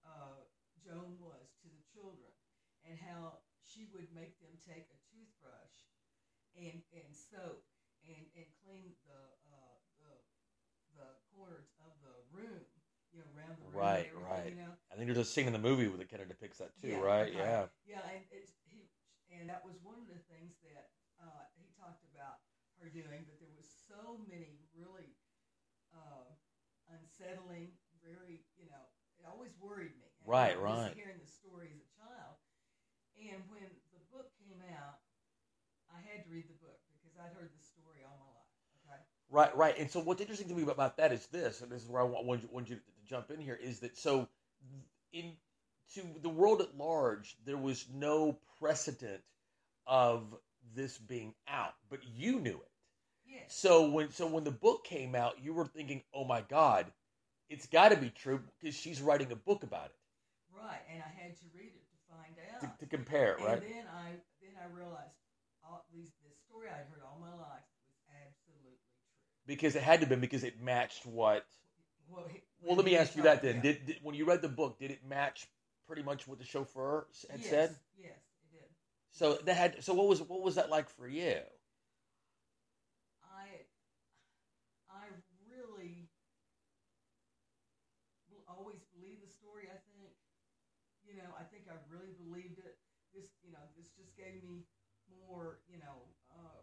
[0.06, 0.46] uh,
[0.84, 2.32] Joan was to the children,
[2.86, 5.76] and how she would make them take a toothbrush
[6.56, 7.64] and and soap
[8.06, 10.14] and and clean the uh, the
[10.96, 12.64] the corners of the room,
[13.16, 13.74] you know, the room.
[13.74, 14.52] Right, right.
[14.52, 16.76] You know, I think there's a scene in the movie that kind of depicts that
[16.80, 17.32] too, Yeah, right?
[17.34, 17.66] Yeah.
[17.88, 18.90] Yeah, and it's he,
[19.32, 22.44] and that was one of the things that uh, he talked about
[22.80, 23.24] her doing.
[23.26, 25.16] But there was so many really
[25.94, 26.36] uh,
[26.92, 27.72] unsettling,
[28.04, 28.86] very you know,
[29.20, 30.12] it always worried me.
[30.12, 30.94] And Right, I was right.
[30.94, 32.36] Hearing the story as a child,
[33.18, 35.00] and when the book came out,
[35.90, 38.56] I had to read the book because I'd heard the story all my life.
[38.84, 39.02] Okay.
[39.30, 39.76] Right, right.
[39.78, 42.06] And so what's interesting to me about that is this, and this is where I
[42.06, 44.28] want, want, you, want you to jump in here, is that so
[45.14, 45.34] in
[45.94, 49.22] to the world at large, there was no precedent
[49.88, 50.24] of
[50.76, 52.72] this being out, but you knew it.
[53.28, 53.56] Yes.
[53.56, 56.92] So when so when the book came out, you were thinking, "Oh my God,
[57.50, 59.96] it's got to be true because she's writing a book about it
[60.54, 62.80] Right, and I had to read it to find out.
[62.80, 65.14] to, to compare, and right?" then I then I realized
[65.64, 69.46] all these this story I'd heard all my life was absolutely true.
[69.48, 71.46] Because it had to be because it matched what.
[72.08, 72.26] Well,
[72.66, 73.62] Well, let me ask you that then.
[73.62, 75.48] Did, did when you read the book, did it match
[75.88, 77.76] pretty much what the chauffeur had yes, said?
[77.98, 78.70] Yes, it did.
[79.12, 79.84] So that had.
[79.84, 81.36] So what was what was that like for you?
[83.24, 83.66] I
[84.90, 85.06] I
[85.46, 86.10] really
[88.30, 89.70] will always believe the story.
[89.70, 90.10] I think
[91.06, 91.30] you know.
[91.38, 92.78] I think I really believed it.
[93.14, 93.62] This you know.
[93.78, 94.66] This just gave me
[95.12, 96.62] more you know uh,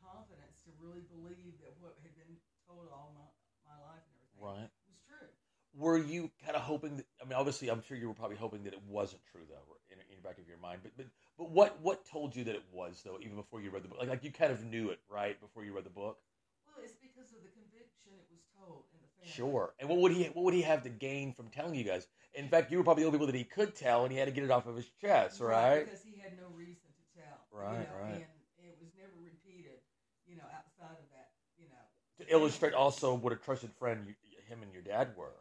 [0.00, 2.36] confidence to really believe that what had been
[2.68, 3.26] told all my
[3.64, 4.70] my life and everything Right.
[4.88, 5.32] was true.
[5.76, 6.96] Were you kind of hoping?
[6.96, 9.76] That, I mean, obviously, I'm sure you were probably hoping that it wasn't true, though,
[9.90, 10.80] in, in the back of your mind.
[10.82, 11.06] But but
[11.36, 13.98] but what what told you that it was, though, even before you read the book?
[13.98, 16.18] Like, like you kind of knew it, right, before you read the book.
[16.66, 19.34] Well, it's because of the conviction it was told in the family.
[19.34, 19.74] Sure.
[19.80, 22.06] And what would he what would he have to gain from telling you guys?
[22.34, 24.26] In fact, you were probably the only people that he could tell, and he had
[24.26, 25.84] to get it off of his chest, right?
[25.84, 27.38] Because he had no reason to tell.
[27.50, 28.26] Right, you know, right.
[28.58, 29.78] And it was never repeated,
[30.26, 31.84] you know, outside of that, you know.
[32.18, 34.14] To illustrate also what a trusted friend you,
[34.48, 35.34] him and your dad were.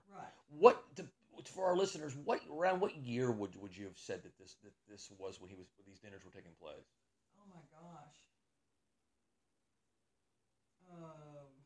[0.60, 1.06] What to,
[1.54, 2.16] for our listeners?
[2.16, 5.50] What around what year would would you have said that this that this was when
[5.50, 6.88] he was when these dinners were taking place?
[7.38, 8.16] Oh my gosh.
[10.90, 11.64] Um,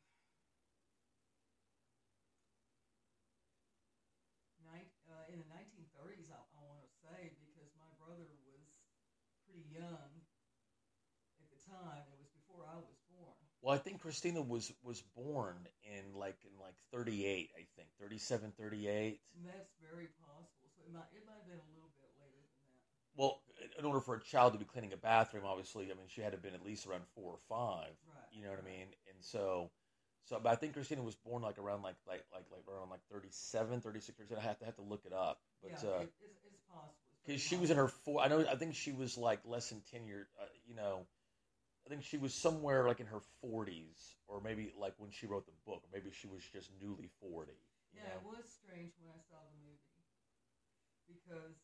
[4.64, 8.76] nine, uh, in the 1930s, I, I want to say, because my brother was
[9.46, 10.22] pretty young
[11.40, 12.04] at the time.
[12.12, 13.38] It was before I was born.
[13.68, 18.54] Well, I think Christina was was born in like in like 38, I think 37,
[18.56, 19.20] 38.
[19.36, 20.72] And that's very possible.
[20.72, 22.88] So it might it might have been a little bit later than that.
[23.20, 23.44] Well,
[23.78, 26.32] in order for a child to be cleaning a bathroom, obviously, I mean, she had
[26.32, 27.92] to have been at least around four or five.
[28.08, 28.32] Right.
[28.32, 28.88] You know what I mean?
[29.12, 29.70] And so,
[30.24, 33.04] so, but I think Christina was born like around like like like like around like
[33.12, 34.40] 37, 36 percent.
[34.40, 36.96] I have to have to look it up, but yeah, uh, it, it's, it's possible.
[37.28, 38.24] Because she was in her four.
[38.24, 38.48] I know.
[38.48, 40.32] I think she was like less than ten years.
[40.40, 41.04] Uh, you know,
[41.88, 45.48] I think she was somewhere like in her forties, or maybe like when she wrote
[45.48, 47.56] the book, or maybe she was just newly forty.
[47.96, 48.20] Yeah, know?
[48.20, 50.04] it was strange when I saw the movie
[51.08, 51.56] because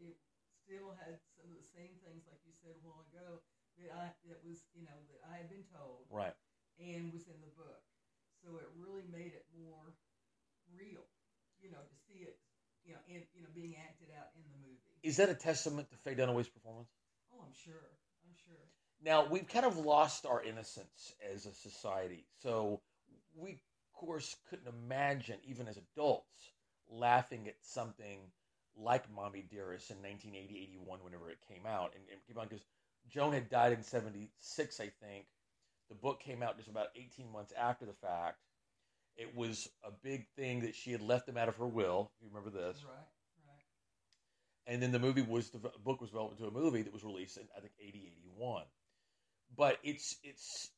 [0.00, 0.16] it
[0.64, 3.44] still had some of the same things, like you said a while ago,
[3.76, 6.32] that I that was you know that I had been told, Right.
[6.80, 7.84] and was in the book.
[8.40, 9.92] So it really made it more
[10.72, 11.04] real,
[11.60, 12.40] you know, to see it,
[12.80, 14.96] you know, in you know being acted out in the movie.
[15.04, 16.88] Is that a testament to Faye Dunaway's performance?
[17.28, 17.95] Oh, I'm sure.
[19.06, 22.80] Now we've kind of lost our innocence as a society, so
[23.36, 26.50] we, of course, couldn't imagine, even as adults,
[26.90, 28.18] laughing at something
[28.76, 32.64] like "Mommy Dearest" in 1980, 81, whenever it came out, and, and keep on because
[33.08, 35.26] Joan had died in '76, I think.
[35.88, 38.38] The book came out just about 18 months after the fact.
[39.16, 42.10] It was a big thing that she had left him out of her will.
[42.20, 42.96] You remember this, Right.
[43.46, 43.64] Right.
[44.66, 47.36] and then the movie was the book was developed into a movie that was released
[47.36, 48.64] in I think 80, 81.
[49.54, 50.70] But it's it's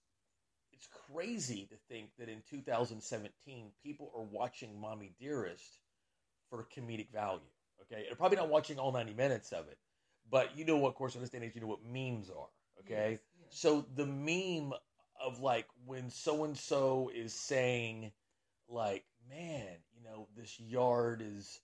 [0.72, 5.80] it's crazy to think that in 2017 people are watching Mommy Dearest
[6.50, 7.40] for comedic value.
[7.82, 9.78] Okay, they're probably not watching all 90 minutes of it,
[10.30, 10.88] but you know what?
[10.90, 12.48] Of course, in this day and age, you know what memes are.
[12.80, 13.48] Okay, Yes, yes.
[13.50, 14.72] so the meme
[15.20, 18.12] of like when so and so is saying,
[18.68, 21.60] like, man, you know, this yard is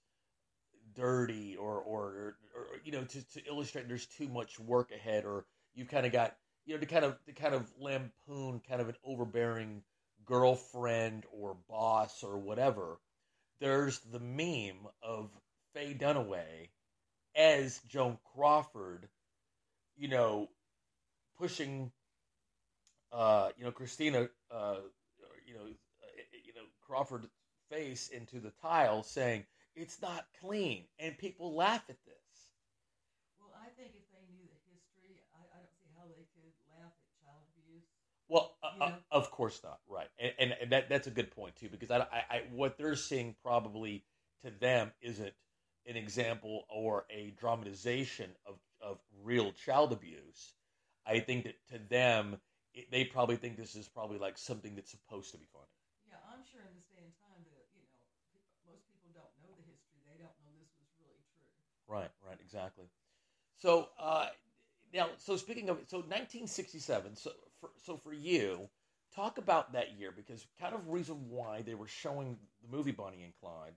[0.95, 5.47] dirty, or or, or you know, to, to illustrate there's too much work ahead, or
[5.75, 6.37] you've kind of got
[6.67, 9.83] you know to kind of to kind of lampoon kind of an overbearing
[10.25, 12.99] girlfriend or boss or whatever.
[13.61, 15.31] There's the meme of
[15.75, 16.71] Faye Dunaway
[17.37, 19.09] as Joan Crawford,
[19.97, 20.49] you know,
[21.39, 21.91] pushing,
[23.13, 24.77] uh, you know, Christina, uh,
[25.47, 27.27] you know, you know, Crawford
[27.71, 29.45] face into the tile, saying
[29.75, 32.15] it's not clean, and people laugh at this.
[33.41, 36.55] Well, I think if they knew the history, I, I don't see how they could
[36.71, 37.91] laugh at child abuse.
[38.29, 40.09] Well, uh, uh, of course not, right?
[40.19, 42.97] And, and, and that that's a good point too, because I, I, I what they're
[42.97, 44.05] seeing probably
[44.43, 45.33] to them isn't
[45.87, 50.55] an example or a dramatization of of real child abuse.
[51.07, 52.39] I think that to them,
[52.73, 55.67] it, they probably think this is probably like something that's supposed to be funny.
[56.09, 57.93] Yeah, I'm sure in this day and time that you know
[58.73, 60.01] most people don't know the history.
[60.09, 61.45] They don't know this was really true.
[61.87, 62.89] Right, right, exactly.
[63.57, 64.29] So uh,
[64.95, 67.17] now, so speaking of, so 1967.
[67.17, 68.69] So for so for you,
[69.15, 73.25] talk about that year because kind of reason why they were showing the movie Bonnie
[73.25, 73.75] and Clyde.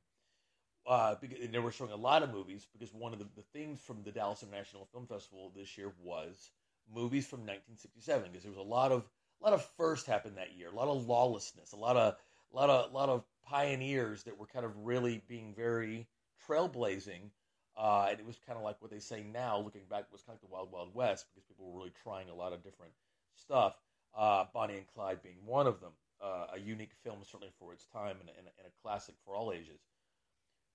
[0.86, 3.42] Uh, because and they were showing a lot of movies because one of the, the
[3.54, 6.52] themes from the Dallas International Film Festival this year was
[6.94, 9.04] movies from 1967 because there was a lot of
[9.42, 12.16] a lot of first happened that year, a lot of lawlessness, a lot of
[12.54, 16.08] a lot of a lot of pioneers that were kind of really being very
[16.48, 17.32] trailblazing
[17.78, 20.24] uh, and it was kind of like what they say now, looking back, it was
[20.24, 22.64] kind of like the Wild Wild West because people were really trying a lot of
[22.64, 22.94] different
[23.36, 23.76] stuff.
[24.18, 27.86] Uh, Bonnie and Clyde being one of them, uh, a unique film certainly for its
[27.86, 29.82] time and, and, and a classic for all ages.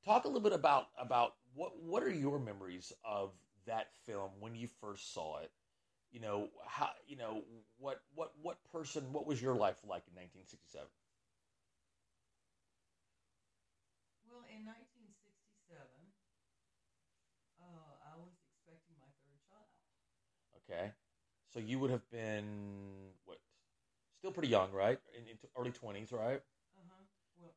[0.05, 3.33] Talk a little bit about about what what are your memories of
[3.67, 5.51] that film when you first saw it?
[6.11, 7.43] You know how you know
[7.79, 10.89] what what what person what was your life like in 1967?
[14.27, 16.13] Well, in 1967,
[17.61, 19.71] uh, I was expecting my third child.
[20.73, 20.93] Okay,
[21.53, 22.45] so you would have been
[23.25, 23.39] what?
[24.19, 24.99] Still pretty young, right?
[25.17, 26.41] In, in early 20s, right?
[26.77, 27.05] Uh huh.
[27.37, 27.55] Well,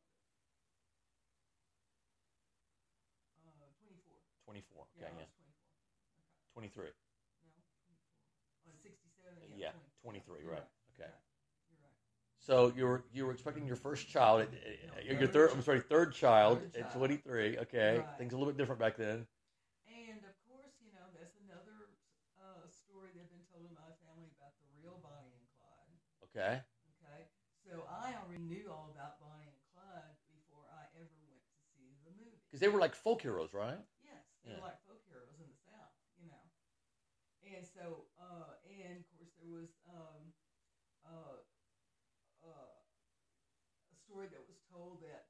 [3.42, 4.20] uh, 24.
[4.44, 4.86] 24.
[4.96, 5.24] Okay, Yeah, yeah.
[5.24, 5.30] was
[6.52, 6.84] 23.
[6.84, 8.04] No, 24.
[8.68, 9.48] On 67.
[9.56, 10.66] Yeah, Yeah, 23, You're right.
[10.94, 11.10] Okay.
[11.70, 11.94] You're right.
[12.38, 15.50] So you were you were expecting your first child, at, No, your third third.
[15.52, 16.92] I'm sorry, third child Third at child.
[16.92, 17.58] 23.
[17.58, 18.06] Okay, Right.
[18.18, 19.26] things a little bit different back then.
[19.86, 21.88] And of course, you know, there's another
[22.36, 25.96] uh, story that's been told in my family about the real Bonnie and Clyde.
[26.36, 26.60] Okay.
[27.00, 27.32] Okay,
[27.64, 31.96] so I already knew all about Bonnie and Clyde before I ever went to see
[32.04, 32.36] the movie.
[32.52, 33.80] Because they were like folk heroes, right?
[34.04, 34.60] Yes, they're Yeah.
[34.60, 36.44] like folk heroes in the South, you know.
[37.40, 40.32] And so, uh, and of course, there was um,
[41.08, 41.40] uh,
[42.44, 42.76] uh,
[43.92, 45.28] a story that was told that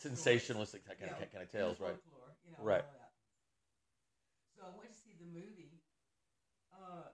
[0.10, 1.95] these kind of Sensationalistic kind of- kind of tales, right.
[1.95, 2.86] folklore, You know, Right.
[4.55, 5.82] So I went to see the movie.
[6.74, 7.10] Uh,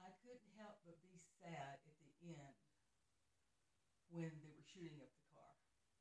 [0.00, 2.54] I couldn't help but be sad at the end
[4.10, 5.52] when they were shooting up the car.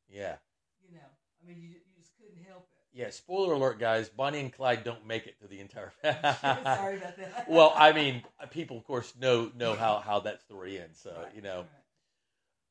[0.10, 0.36] Yeah.
[0.84, 2.98] You know, I mean, you, you just couldn't help it.
[2.98, 3.10] Yeah.
[3.12, 4.10] Spoiler alert, guys.
[4.10, 5.94] Bonnie and Clyde don't make it to the entire.
[6.04, 7.46] Sorry about that.
[7.48, 11.00] well, I mean, people, of course, know know how how that story ends.
[11.00, 11.66] So you know.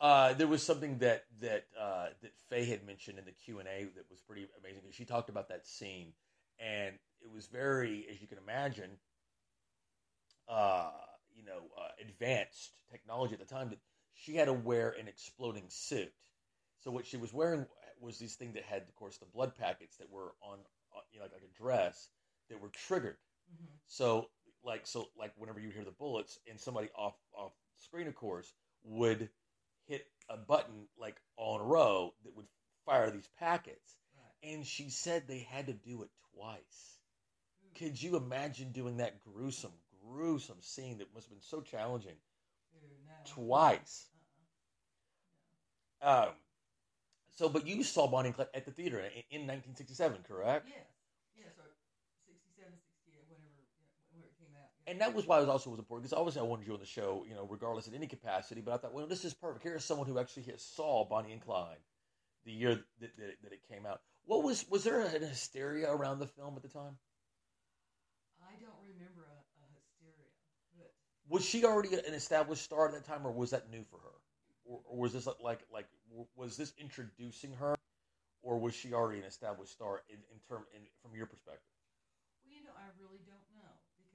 [0.00, 3.68] Uh, there was something that that uh, that Faye had mentioned in the Q and
[3.68, 4.80] A that was pretty amazing.
[4.82, 6.12] because She talked about that scene,
[6.58, 8.98] and it was very, as you can imagine,
[10.48, 10.90] uh,
[11.34, 13.70] you know, uh, advanced technology at the time.
[13.70, 13.78] That
[14.14, 16.12] she had to wear an exploding suit.
[16.80, 17.66] So what she was wearing
[18.00, 20.58] was this thing that had, of course, the blood packets that were on,
[20.96, 22.08] uh, you know, like, like a dress
[22.48, 23.18] that were triggered.
[23.52, 23.66] Mhm.
[23.86, 24.30] So
[24.62, 28.54] like so like whenever you hear the bullets and somebody off off screen, of course,
[28.84, 29.30] would
[29.90, 32.46] hit a button like on a row that would
[32.86, 33.96] fire these packets.
[34.42, 36.98] And she said they had to do it twice.
[37.76, 39.72] Could you imagine doing that gruesome,
[40.06, 42.16] gruesome scene that must have been so challenging
[43.26, 44.06] twice?
[46.02, 46.28] Um,
[47.36, 50.68] so, but you saw Bonnie and Clyde at the theater in, in 1967, correct?
[50.68, 50.88] Yes,
[51.36, 51.68] yes, or
[52.24, 52.72] 67,
[53.04, 53.44] 68, whenever,
[53.76, 54.72] yeah, whenever it came out.
[54.90, 56.80] And that was why it was also was important because obviously I wanted you on
[56.80, 58.60] the show, you know, regardless in any capacity.
[58.60, 59.62] But I thought, well, this is perfect.
[59.62, 61.78] Here's someone who actually has saw Bonnie and Clyde,
[62.44, 64.00] the year that, that, that it came out.
[64.24, 66.98] What was was there an hysteria around the film at the time?
[68.42, 70.26] I don't remember a, a hysteria,
[70.76, 70.90] but
[71.28, 74.16] Was she already an established star at that time, or was that new for her,
[74.64, 75.86] or, or was this like like
[76.34, 77.76] was this introducing her,
[78.42, 81.70] or was she already an established star in, in term in, from your perspective?
[82.42, 83.70] well, you know, I really don't know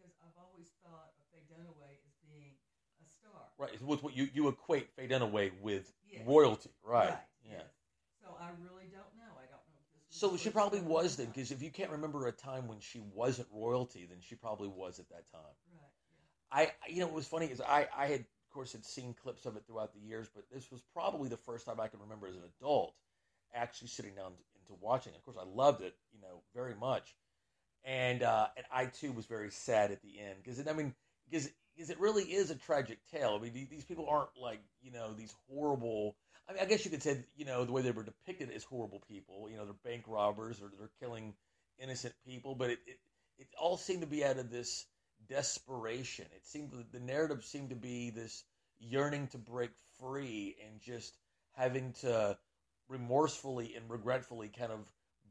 [0.05, 2.53] because I've always thought of Faye Dunaway as being
[3.01, 3.41] a star.
[3.57, 6.23] Right, with what you you equate Faye Dunaway with Yes.
[6.25, 7.09] royalty, right?
[7.09, 7.51] Right, Yeah.
[7.53, 7.71] yes.
[8.21, 9.33] So I really don't know.
[9.37, 9.75] I don't know.
[10.09, 13.49] So she probably was then, because if you can't remember a time when she wasn't
[13.51, 15.55] royalty, then she probably was at that time.
[16.51, 16.71] Right.
[16.87, 19.45] I, you know, what was funny is I, I had, of course, had seen clips
[19.45, 22.27] of it throughout the years, but this was probably the first time I can remember
[22.27, 22.93] as an adult
[23.53, 24.31] actually sitting down
[24.61, 25.13] into watching.
[25.15, 27.15] Of course, I loved it, you know, very much,
[27.83, 30.93] and uh, and I too was very sad at the end because I mean,
[31.29, 33.37] because because it really is a tragic tale.
[33.37, 36.15] I mean, these people aren't like you know these horrible.
[36.47, 38.63] I mean, I guess you could say you know the way they were depicted as
[38.63, 39.49] horrible people.
[39.49, 41.33] You know, they're bank robbers or they're killing
[41.79, 42.99] innocent people, but it it,
[43.39, 44.85] it all seemed to be out of this
[45.27, 46.25] desperation.
[46.35, 48.43] It seemed the narrative seemed to be this
[48.79, 51.17] yearning to break free and just
[51.53, 52.37] having to
[52.87, 54.79] remorsefully and regretfully kind of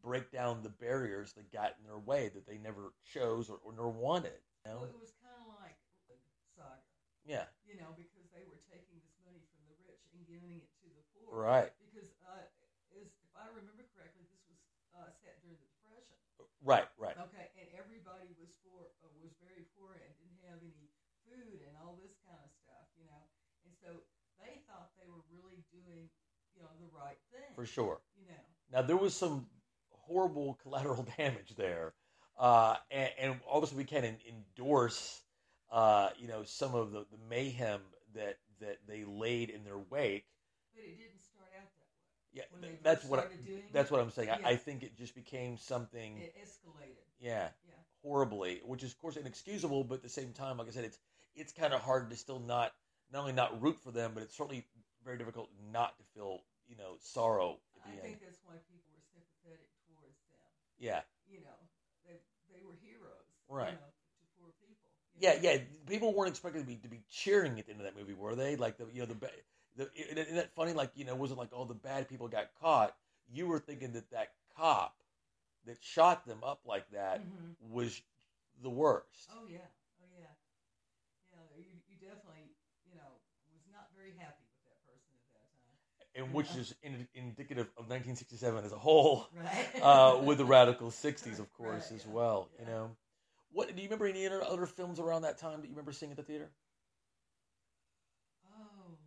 [0.03, 3.73] break down the barriers that got in their way that they never chose or, or
[3.77, 4.33] nor wanted.
[4.65, 4.79] You know?
[4.79, 5.77] Well, it was kind of like
[6.09, 6.17] the
[6.57, 6.83] saga.
[7.25, 7.49] Yeah.
[7.65, 10.87] You know, because they were taking this money from the rich and giving it to
[10.93, 11.33] the poor.
[11.33, 11.73] Right.
[11.81, 12.45] Because, uh,
[12.93, 14.61] is, if I remember correctly, this was
[14.95, 16.17] uh, set during the Depression.
[16.65, 17.17] Right, right.
[17.29, 20.89] Okay, and everybody was poor, uh, was very poor and didn't have any
[21.29, 23.21] food and all this kind of stuff, you know.
[23.69, 24.01] And so
[24.41, 26.09] they thought they were really doing,
[26.57, 27.53] you know, the right thing.
[27.53, 28.01] For sure.
[28.17, 28.45] You know.
[28.73, 29.45] Now there was some
[29.93, 31.93] horrible collateral damage there,
[32.39, 35.24] uh, and, and obviously we can't endorse,
[35.75, 37.81] uh, you know, some of the, the mayhem
[38.15, 40.25] that that they laid in their wake.
[40.75, 42.01] But it didn't start out that way.
[42.33, 44.31] Yeah, th- that's what I, doing that's what I'm saying.
[44.31, 46.19] I, I think it just became something.
[46.19, 47.03] It escalated.
[47.21, 47.75] Yeah, Yeah.
[48.03, 50.99] horribly, which is of course inexcusable, but at the same time, like I said, it's
[51.35, 52.73] it's kind of hard to still not
[53.13, 54.65] not only not root for them, but it's certainly
[55.05, 58.01] very difficult not to feel you know sorrow I end.
[58.03, 60.49] think that's why people were sympathetic towards them.
[60.79, 61.03] Yeah.
[61.27, 61.59] You know,
[62.07, 62.17] they
[62.51, 63.29] they were heroes.
[63.49, 63.75] Right.
[63.75, 64.89] You know, to poor people.
[64.97, 65.59] you Yeah, yeah.
[65.89, 68.35] People weren't expecting to be to be cheering at the end of that movie, were
[68.35, 68.57] they?
[68.57, 69.17] Like the you know the
[69.77, 70.73] the isn't that funny?
[70.73, 72.95] Like you know, wasn't like all the bad people got caught.
[73.33, 74.97] You were thinking that that cop
[75.67, 77.55] that shot them up like that Mhm.
[77.71, 78.03] was
[78.63, 79.31] the worst.
[79.33, 79.59] Oh yeah.
[80.03, 80.27] Oh yeah.
[81.33, 81.39] Yeah.
[81.57, 82.55] You you definitely
[82.87, 83.21] you know
[83.53, 86.25] was not very happy with that person at that time.
[86.25, 89.83] and which is in, indicative of 1967 as a whole, Right.
[89.83, 92.49] uh, with the radical 60s, of course, Right, as yeah, well.
[92.59, 92.97] You know,
[93.55, 96.11] what do you remember any other, other films around that time that you remember seeing
[96.11, 96.51] at the theater?
[98.45, 98.99] Oh.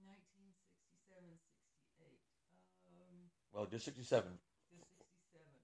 [0.00, 1.36] Nineteen sixty-seven,
[1.68, 2.24] sixty-eight.
[2.88, 4.24] Um, Well, just 67
[4.72, 5.60] just sixty-seven.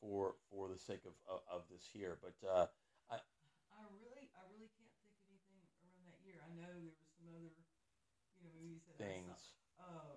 [0.00, 2.66] for for the sake of of, of this here, but uh,
[3.12, 6.40] I, I really, I really can't think of anything around that year.
[6.40, 9.28] I know there were some other, you know, movies that Things.
[9.28, 9.36] I
[9.76, 9.84] saw.
[9.84, 10.16] Uh,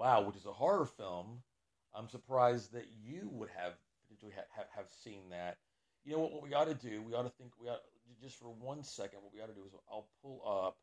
[0.00, 1.42] wow, which is a horror film.
[1.94, 3.74] I'm surprised that you would have
[4.56, 5.58] have, have seen that.
[6.04, 6.32] You know what?
[6.32, 7.02] What we ought to do?
[7.02, 7.52] We ought to think.
[7.60, 7.82] We ought
[8.22, 9.20] just for one second.
[9.22, 10.78] What we ought to do is I'll pull up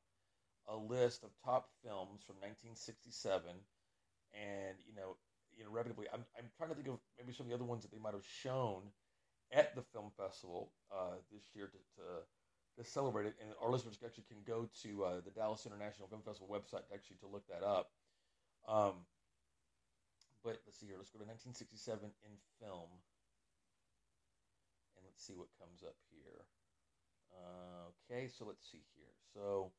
[0.70, 3.42] a list of top films from 1967,
[4.38, 5.18] and you know,
[5.66, 8.00] reputedly, I'm I'm trying to think of maybe some of the other ones that they
[8.00, 8.86] might have shown
[9.52, 12.06] at the film festival uh, this year to, to
[12.78, 13.36] to celebrate it.
[13.42, 17.18] And our listeners actually can go to uh, the Dallas International Film Festival website actually
[17.26, 17.90] to look that up.
[18.68, 19.06] Um,
[20.44, 20.98] but let's see here.
[20.98, 22.90] Let's go to 1967 in film,
[24.96, 26.46] and let's see what comes up here.
[27.34, 29.12] Uh, okay, so let's see here.
[29.34, 29.72] So,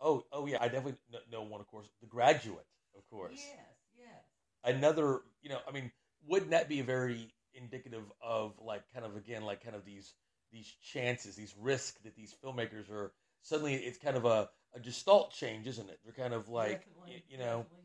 [0.00, 2.66] oh, oh yeah, I definitely kn- know one, of course, The Graduate,
[2.96, 3.38] of course.
[3.38, 4.76] Yes, yes.
[4.76, 5.90] Another, you know, I mean,
[6.26, 10.14] wouldn't that be very indicative of like kind of again like kind of these
[10.52, 15.32] these chances, these risks that these filmmakers are suddenly it's kind of a, a gestalt
[15.32, 16.00] change, isn't it?
[16.04, 17.66] They're kind of like Definitely, you know.
[17.66, 17.83] definitely.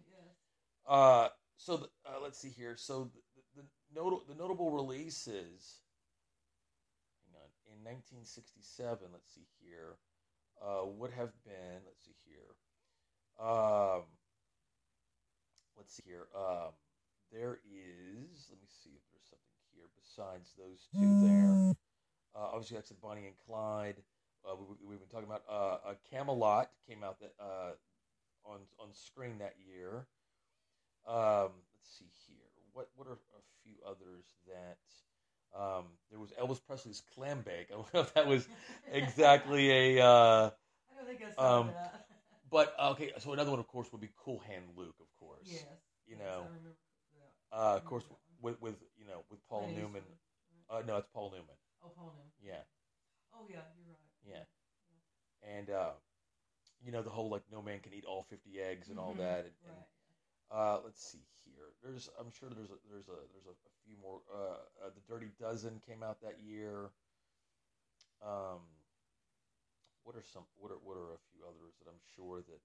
[0.90, 2.76] Uh, so the, uh, let's see here.
[2.76, 3.12] So
[3.56, 5.80] the, the, notable, the notable releases.
[7.70, 9.96] In 1967, let's see here.
[10.60, 11.86] Uh, would have been.
[11.86, 12.58] Let's see here.
[13.40, 14.04] Um,
[15.78, 16.28] let's see here.
[16.36, 16.74] Um,
[17.32, 18.50] there is.
[18.50, 21.74] Let me see if there's something here besides those two there.
[22.36, 24.02] Uh, obviously, said, Bonnie and Clyde.
[24.44, 27.72] Uh, we, we've been talking about uh, uh, Camelot came out that uh,
[28.46, 30.08] on on screen that year.
[31.08, 32.50] Um, let's see here.
[32.74, 34.78] What what are a few others that
[35.56, 37.68] Um, there was Elvis Presley's Clambake.
[37.72, 38.48] I don't know if that was
[38.92, 40.06] exactly a.
[40.06, 40.50] Uh,
[40.92, 42.06] I don't think I saw um, that.
[42.50, 45.48] but okay, so another one, of course, would be Cool Hand Luke, of course.
[45.48, 45.66] Yes.
[46.08, 46.76] You know, I remember
[47.18, 47.34] that.
[47.52, 48.04] uh, of course,
[48.42, 50.04] with with you know with Paul Clint Newman.
[50.70, 51.56] Uh, no, it's Paul Newman.
[51.84, 52.32] Oh, Paul Newman.
[52.44, 52.62] Yeah,
[53.34, 53.98] Oh yeah, you're right.
[54.26, 54.44] yeah,
[55.44, 55.92] and uh,
[56.84, 59.18] you know the whole like no man can eat all fifty eggs and all Mhm,
[59.18, 59.40] that.
[59.46, 59.88] And, and, right.
[60.52, 61.74] Uh, let's see here.
[61.84, 64.22] There's, I'm sure there's a, there's a there's a, a few more.
[64.34, 66.90] Uh, uh, the Dirty Dozen came out that year.
[68.26, 68.62] Um,
[70.04, 70.44] what are some?
[70.58, 72.60] What are what are a few others that I'm sure that,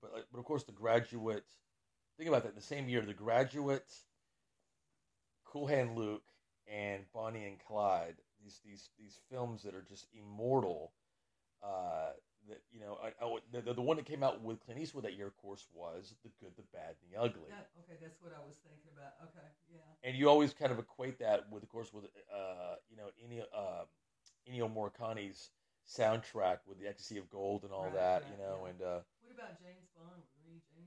[0.00, 1.44] but but of course the Graduate.
[2.16, 2.50] Think about that.
[2.50, 3.90] In the same year, the Graduate,
[5.44, 6.22] Cool Hand Luke,
[6.68, 8.16] and Bonnie and Clyde.
[8.42, 10.92] These these these films that are just immortal.
[11.62, 12.10] Uh,
[12.48, 15.14] that you know, I, I, the, the one that came out with Clint Eastwood that
[15.16, 17.48] year, of course, was The Good, the Bad, and the Ugly.
[17.50, 19.12] That, okay, that's what I was thinking about.
[19.28, 20.08] Okay, yeah.
[20.08, 23.44] And you always kind of equate that with, of course, with uh, you know, Ennio,
[23.54, 23.84] uh,
[24.48, 25.50] Ennio Morricone's
[25.88, 28.58] soundtrack with the Ecstasy of Gold and all Right, that, right, you know.
[28.64, 28.70] yeah.
[28.70, 30.22] And uh, What about James Bond?
[30.44, 30.86] James Bond?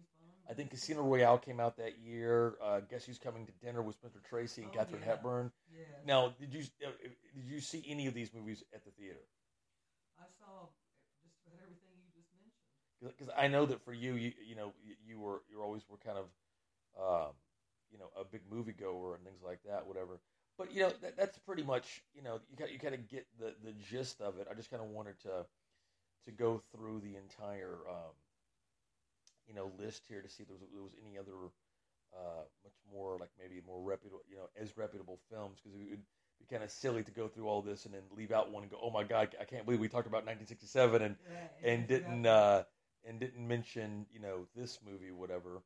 [0.50, 2.56] I think Casino Royale came out that year.
[2.62, 5.08] Uh, Guess Who's Coming to Dinner with Spencer Tracy and Oh, Katharine yeah.
[5.08, 5.52] Hepburn.
[5.72, 5.88] Yes.
[6.06, 6.92] Now, did you uh,
[7.36, 9.24] did you see any of these movies at the theater?
[10.20, 10.68] I saw
[11.24, 12.60] just about everything you just mentioned.
[13.10, 15.98] Because I know that for you, you you know you, you were you always were
[15.98, 16.26] kind of,
[17.00, 17.34] um,
[17.92, 20.20] you know, a big moviegoer and things like that, whatever.
[20.58, 23.26] But you know that, that's pretty much you know you kind you kind of get
[23.40, 24.48] the the gist of it.
[24.50, 25.46] I just kind of wanted to
[26.26, 28.14] to go through the entire um,
[29.48, 31.34] you know list here to see if there was, there was any other
[32.16, 36.00] uh, much more like maybe more reputable you know as reputable films because it would
[36.40, 38.72] be kind of silly to go through all this and then leave out one and
[38.72, 42.24] go oh my god I can't believe we talked about 1967 and Right, and didn't
[42.26, 42.32] yeah.
[42.32, 42.64] uh,
[43.08, 45.62] and didn't mention you know this movie whatever.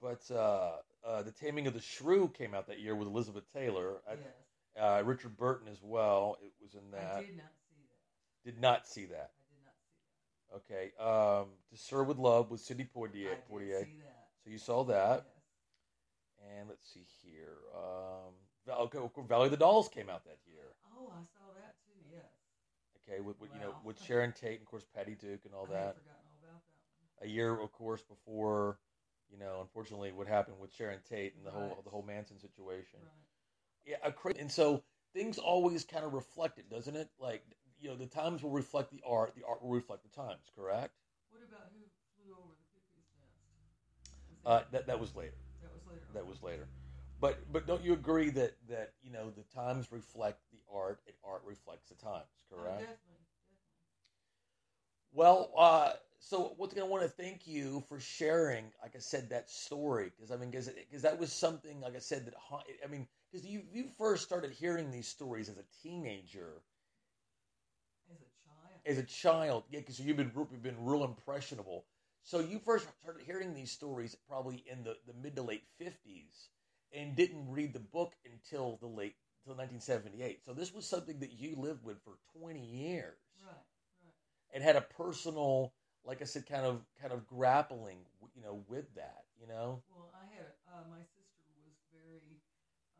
[0.00, 0.72] But uh,
[1.06, 4.00] uh, the Taming of the Shrew came out that year with Elizabeth Taylor.
[4.08, 4.24] I- Yes.
[4.80, 6.38] Uh, Richard Burton as well.
[6.40, 7.16] It was in that.
[7.16, 8.50] I did not see that.
[8.50, 9.30] Did not see that.
[9.34, 9.98] I did not see
[10.46, 10.56] that.
[10.56, 10.92] Okay.
[11.42, 13.32] Um, to Sir with Love with Sidney Poitier.
[13.32, 13.82] I Poitier.
[13.84, 14.28] see that.
[14.44, 15.26] So you saw that.
[15.26, 16.54] Yes.
[16.58, 17.58] And let's see here.
[17.76, 18.32] Um,
[18.64, 18.98] Val- okay,
[19.28, 20.62] Valley of the Dolls came out that year.
[20.96, 21.98] Oh, I saw that too.
[22.14, 22.30] Yes.
[23.08, 25.66] Okay, with, with you know with Sharon Tate and of course Patty Duke and all
[25.66, 25.68] that.
[25.72, 26.19] forgotten all about that one.
[27.22, 28.78] A year, of course, before
[29.30, 32.98] you know, unfortunately, what happened with Sharon Tate and the whole the whole Manson situation.
[33.02, 33.10] Right.
[33.86, 34.82] Yeah, a cra- and so
[35.14, 37.08] things always kind of reflect it, doesn't it?
[37.18, 37.44] Like
[37.80, 40.50] you know, the times will reflect the art, the art will reflect the times.
[40.54, 40.92] Correct?
[41.30, 41.84] What about who
[42.16, 43.38] flew over the cuckoo's nest?
[44.28, 45.34] Was Uh, that that was later.
[45.62, 46.04] that was later.
[46.14, 46.68] That was later.
[47.20, 51.14] But but don't you agree that that you know the times reflect the art and
[51.24, 52.26] art reflects the times?
[52.52, 52.80] Oh, Correct.
[52.80, 52.96] definitely.
[55.12, 59.30] Well, uh, so once again, I want to thank you for sharing, like I said,
[59.30, 62.88] that story because I mean, because that was something, like I said, that ha- I
[62.88, 66.62] mean, because you you first started hearing these stories as a teenager,
[68.10, 68.80] As a child.
[68.86, 71.86] as a child, yeah, because you've been you've been real impressionable.
[72.22, 76.50] So you first started hearing these stories probably in the, the mid to late fifties,
[76.92, 80.44] and didn't read the book until the late until 1978.
[80.44, 83.54] So this was something that you lived with for 20 years Right.
[84.04, 84.14] Right.
[84.52, 85.72] and had a personal,
[86.04, 89.82] like I said, kind of kind of grappling, you know, with that, you know.
[89.90, 92.40] Well, I had uh, my sister was very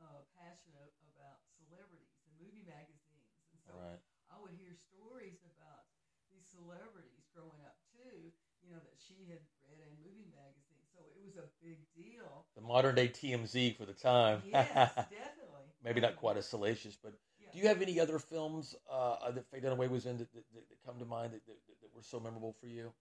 [0.01, 4.01] uh, passionate about celebrities and movie magazines, and so Right.
[4.31, 5.89] I would hear stories about
[6.31, 8.31] these celebrities growing up too.
[8.63, 12.47] You know that she had read in movie magazines, so it was a big deal.
[12.57, 14.43] The modern day TMZ for the time.
[14.53, 14.69] Yes,
[15.11, 15.73] definitely.
[15.83, 17.15] Maybe not quite as salacious, but.
[17.53, 20.63] Do you have any other films uh, that Faye Dunaway was in that, that, that,
[20.87, 21.57] come to mind that, that,
[21.95, 22.93] were so memorable for you?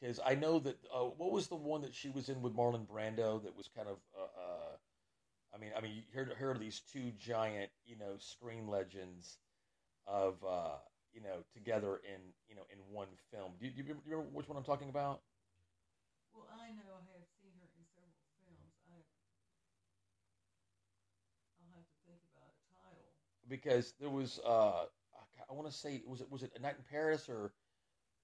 [0.00, 2.86] Because I know that uh, what was the one that she was in with Marlon
[2.86, 4.76] Brando that was kind of, uh, uh,
[5.54, 9.38] I mean, I mean, you heard heard these two giant, you know, screen legends
[10.06, 10.78] of, uh,
[11.12, 13.52] you know, together in, you know, in one film.
[13.60, 15.20] Do you, do you remember which one I'm talking about?
[16.32, 18.62] Well, I know I have seen her in several films.
[18.86, 19.02] I
[21.60, 23.10] I'll have to think about a title.
[23.50, 24.86] Because there was, uh,
[25.50, 27.52] I want to say, was it was it A Night in Paris or?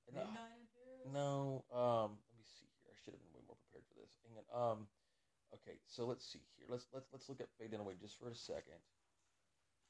[0.06, 1.10] Midnight in Paris.
[1.12, 2.94] No, um, let me see here.
[2.94, 4.14] I should have been way more prepared for this.
[4.22, 4.46] Hang on.
[4.54, 4.78] Um,
[5.52, 6.66] okay, so let's see here.
[6.70, 8.78] Let's let's let's look at Faye Dunaway just for a second.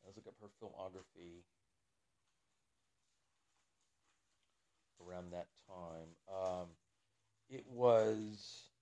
[0.05, 1.45] Let's look up her filmography
[5.05, 6.17] around that time.
[6.33, 6.69] Um,
[7.51, 8.73] it was.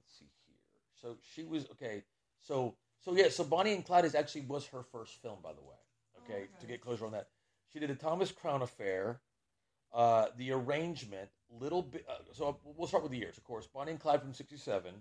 [0.00, 0.56] Let's see here.
[1.00, 2.04] So she was okay.
[2.40, 2.74] So
[3.06, 3.28] so yeah.
[3.30, 5.76] So Bonnie and Clyde is actually was her first film, by the way.
[6.24, 7.28] Okay, to get closer on that,
[7.72, 9.20] she did a Thomas Crown Affair,
[9.94, 11.28] uh, the arrangement,
[11.60, 12.04] little bit.
[12.10, 13.68] Uh, so we'll start with the years, of course.
[13.72, 14.92] Bonnie and Clyde from '67,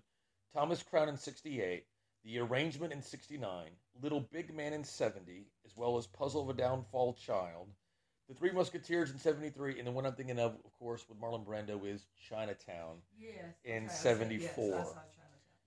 [0.53, 1.83] Thomas Crown in '68,
[2.23, 3.71] The Arrangement in 69,
[4.03, 7.69] Little Big Man in 70, as well as Puzzle of a Downfall Child,
[8.29, 11.43] The Three Musketeers in 73, and the one I'm thinking of, of course, with Marlon
[11.45, 13.33] Brando is Chinatown Yes,
[13.63, 14.39] in okay, I said- 74.
[14.39, 15.03] yes, I saw Chinatown,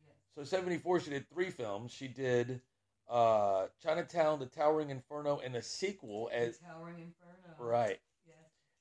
[0.07, 0.14] yes.
[0.39, 1.91] So 74, she did three films.
[1.91, 2.61] She did
[3.11, 7.57] uh, Chinatown, The Towering Inferno, and a sequel as the Towering Inferno.
[7.59, 8.36] right Yes.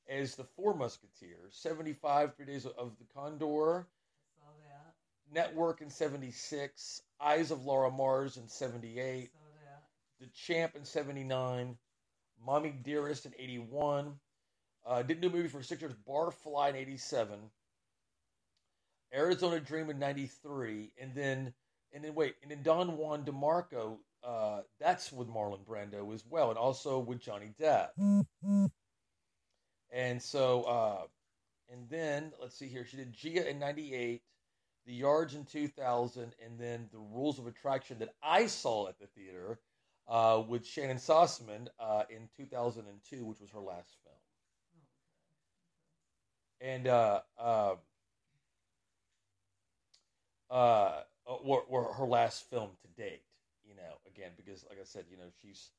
[0.07, 1.55] as the Four Musketeers.
[1.55, 3.79] 75, Three Days of the Condor.
[3.79, 4.93] I Saw that.
[5.33, 9.83] Network in 76, Eyes of Laura Mars in 78, Saw that.
[10.19, 11.75] The Champ in 79,
[12.45, 14.13] Mommy Dearest in 81,
[14.85, 17.39] uh, didn't do a movie for six years, Barfly in 87,
[19.13, 21.53] Arizona Dream in 93, and then,
[21.93, 26.49] and then wait, and then Don Juan DeMarco, uh, that's with Marlon Brando as well,
[26.49, 27.89] and also with Johnny Depp.
[29.91, 31.03] And so, uh,
[31.71, 32.85] and then let's see here.
[32.85, 34.21] She did Gia in '98,
[34.85, 39.07] The Yards in 2000, and then The Rules of Attraction that I saw at the
[39.07, 39.59] theater
[40.07, 44.15] uh, with Shannon Sossamon uh, in 2002, which was her last film.
[46.59, 46.87] And
[50.49, 53.21] uh, uh, or, or her last film to date.
[53.67, 55.69] You know, again because like I said, you know she's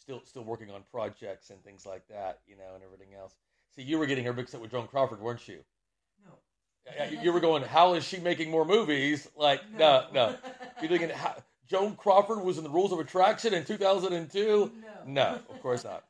[0.00, 2.40] still still working on projects and things like that.
[2.46, 3.34] You know, and everything else.
[3.74, 5.60] See, you were getting her mixed up with Joan Crawford, weren't you?
[6.24, 7.04] No.
[7.22, 9.28] You- were going, how is she making more movies?
[9.36, 10.36] Like, no, no.
[10.80, 14.72] You're thinking, how, Joan Crawford was in the Rules of Attraction in 2002?
[15.06, 16.04] No, of course not.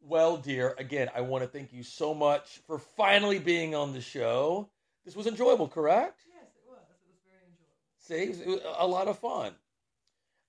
[0.00, 4.00] Well, dear, again, I want to thank you so much for finally being on the
[4.00, 4.68] show.
[5.04, 6.20] This was enjoyable, correct?
[6.28, 6.78] Yes, it was.
[6.78, 7.76] It was very enjoyable.
[7.98, 9.54] See, it was, it was a lot of fun.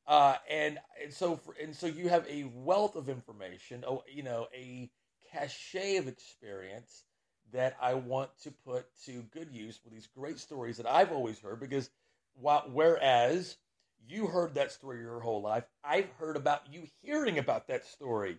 [0.06, 3.84] Uh, and, and so, for, and so you have a wealth of information.
[4.12, 4.90] You know, a
[5.32, 7.04] cachet of experience
[7.52, 11.40] that I want to put to good use with these great stories that I've always
[11.40, 11.60] heard.
[11.60, 11.90] Because
[12.34, 13.58] while, whereas
[14.08, 18.38] you heard that story your whole life, I've heard about you hearing about that story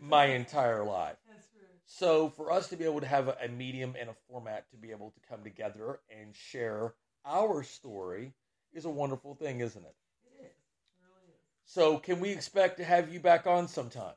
[0.00, 1.16] my entire life.
[1.28, 1.66] That's true.
[1.86, 4.90] So for us to be able to have a medium and a format to be
[4.90, 6.94] able to come together and share
[7.30, 8.34] our story
[8.72, 9.94] is a wonderful thing, isn't it?
[10.24, 10.46] It is.
[10.46, 10.52] It
[11.00, 11.72] really is.
[11.72, 14.14] So can we expect to have you back on sometime?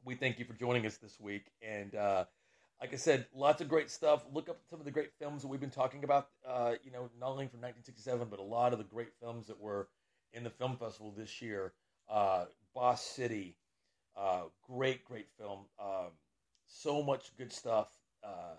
[0.05, 1.45] we thank you for joining us this week.
[1.61, 2.25] And uh,
[2.79, 4.23] like I said, lots of great stuff.
[4.33, 6.29] Look up some of the great films that we've been talking about.
[6.47, 9.59] Uh, you know, not only from 1967, but a lot of the great films that
[9.59, 9.87] were
[10.33, 11.73] in the film festival this year.
[12.09, 13.55] Uh, Bomb City,
[14.17, 15.65] uh, great, great film.
[15.79, 16.11] Um,
[16.67, 17.87] so much good stuff.
[18.23, 18.55] Uh,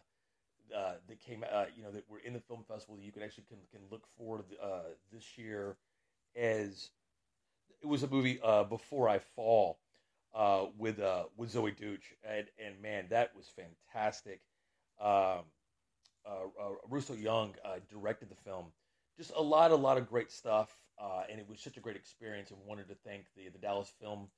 [0.77, 3.23] uh, that came, uh, you know, that were in the film festival that you can
[3.23, 5.77] actually can, can look forward uh, this year
[6.35, 6.91] as
[7.83, 9.79] it was a movie uh, before I fall
[10.79, 10.99] with
[11.37, 14.41] with Zoey Deutch and and man that was fantastic.
[14.99, 15.45] Um,
[16.89, 17.55] Russo Young
[17.91, 18.73] directed the film.
[19.17, 21.97] Just a lot, a lot of great stuff, uh, and it was such a great
[21.97, 22.51] experience.
[22.51, 24.29] And wanted to thank the the Dallas Film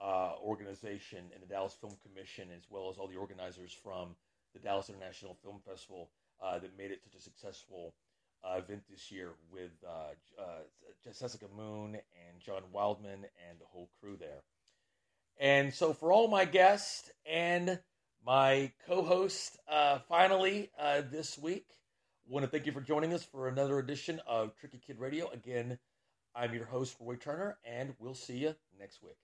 [0.00, 4.16] uh, Organization and the Dallas Film Commission, as well as all the organizers from
[4.54, 6.10] the Dallas International Film Festival
[6.42, 7.94] uh, that made it such a successful
[8.42, 10.60] uh, event this year with uh, uh,
[11.04, 14.42] Jessica Moon and John Wildman and the whole crew there.
[15.38, 17.78] And so, for all my guests and
[18.26, 19.58] my co host,
[20.08, 20.70] finally
[21.10, 21.66] this week,
[22.30, 25.28] want to thank you for joining us for another edition of Tricky Kid Radio.
[25.30, 25.76] Again,
[26.32, 29.16] I'm your host, Roy Turner, and we'll see you next week.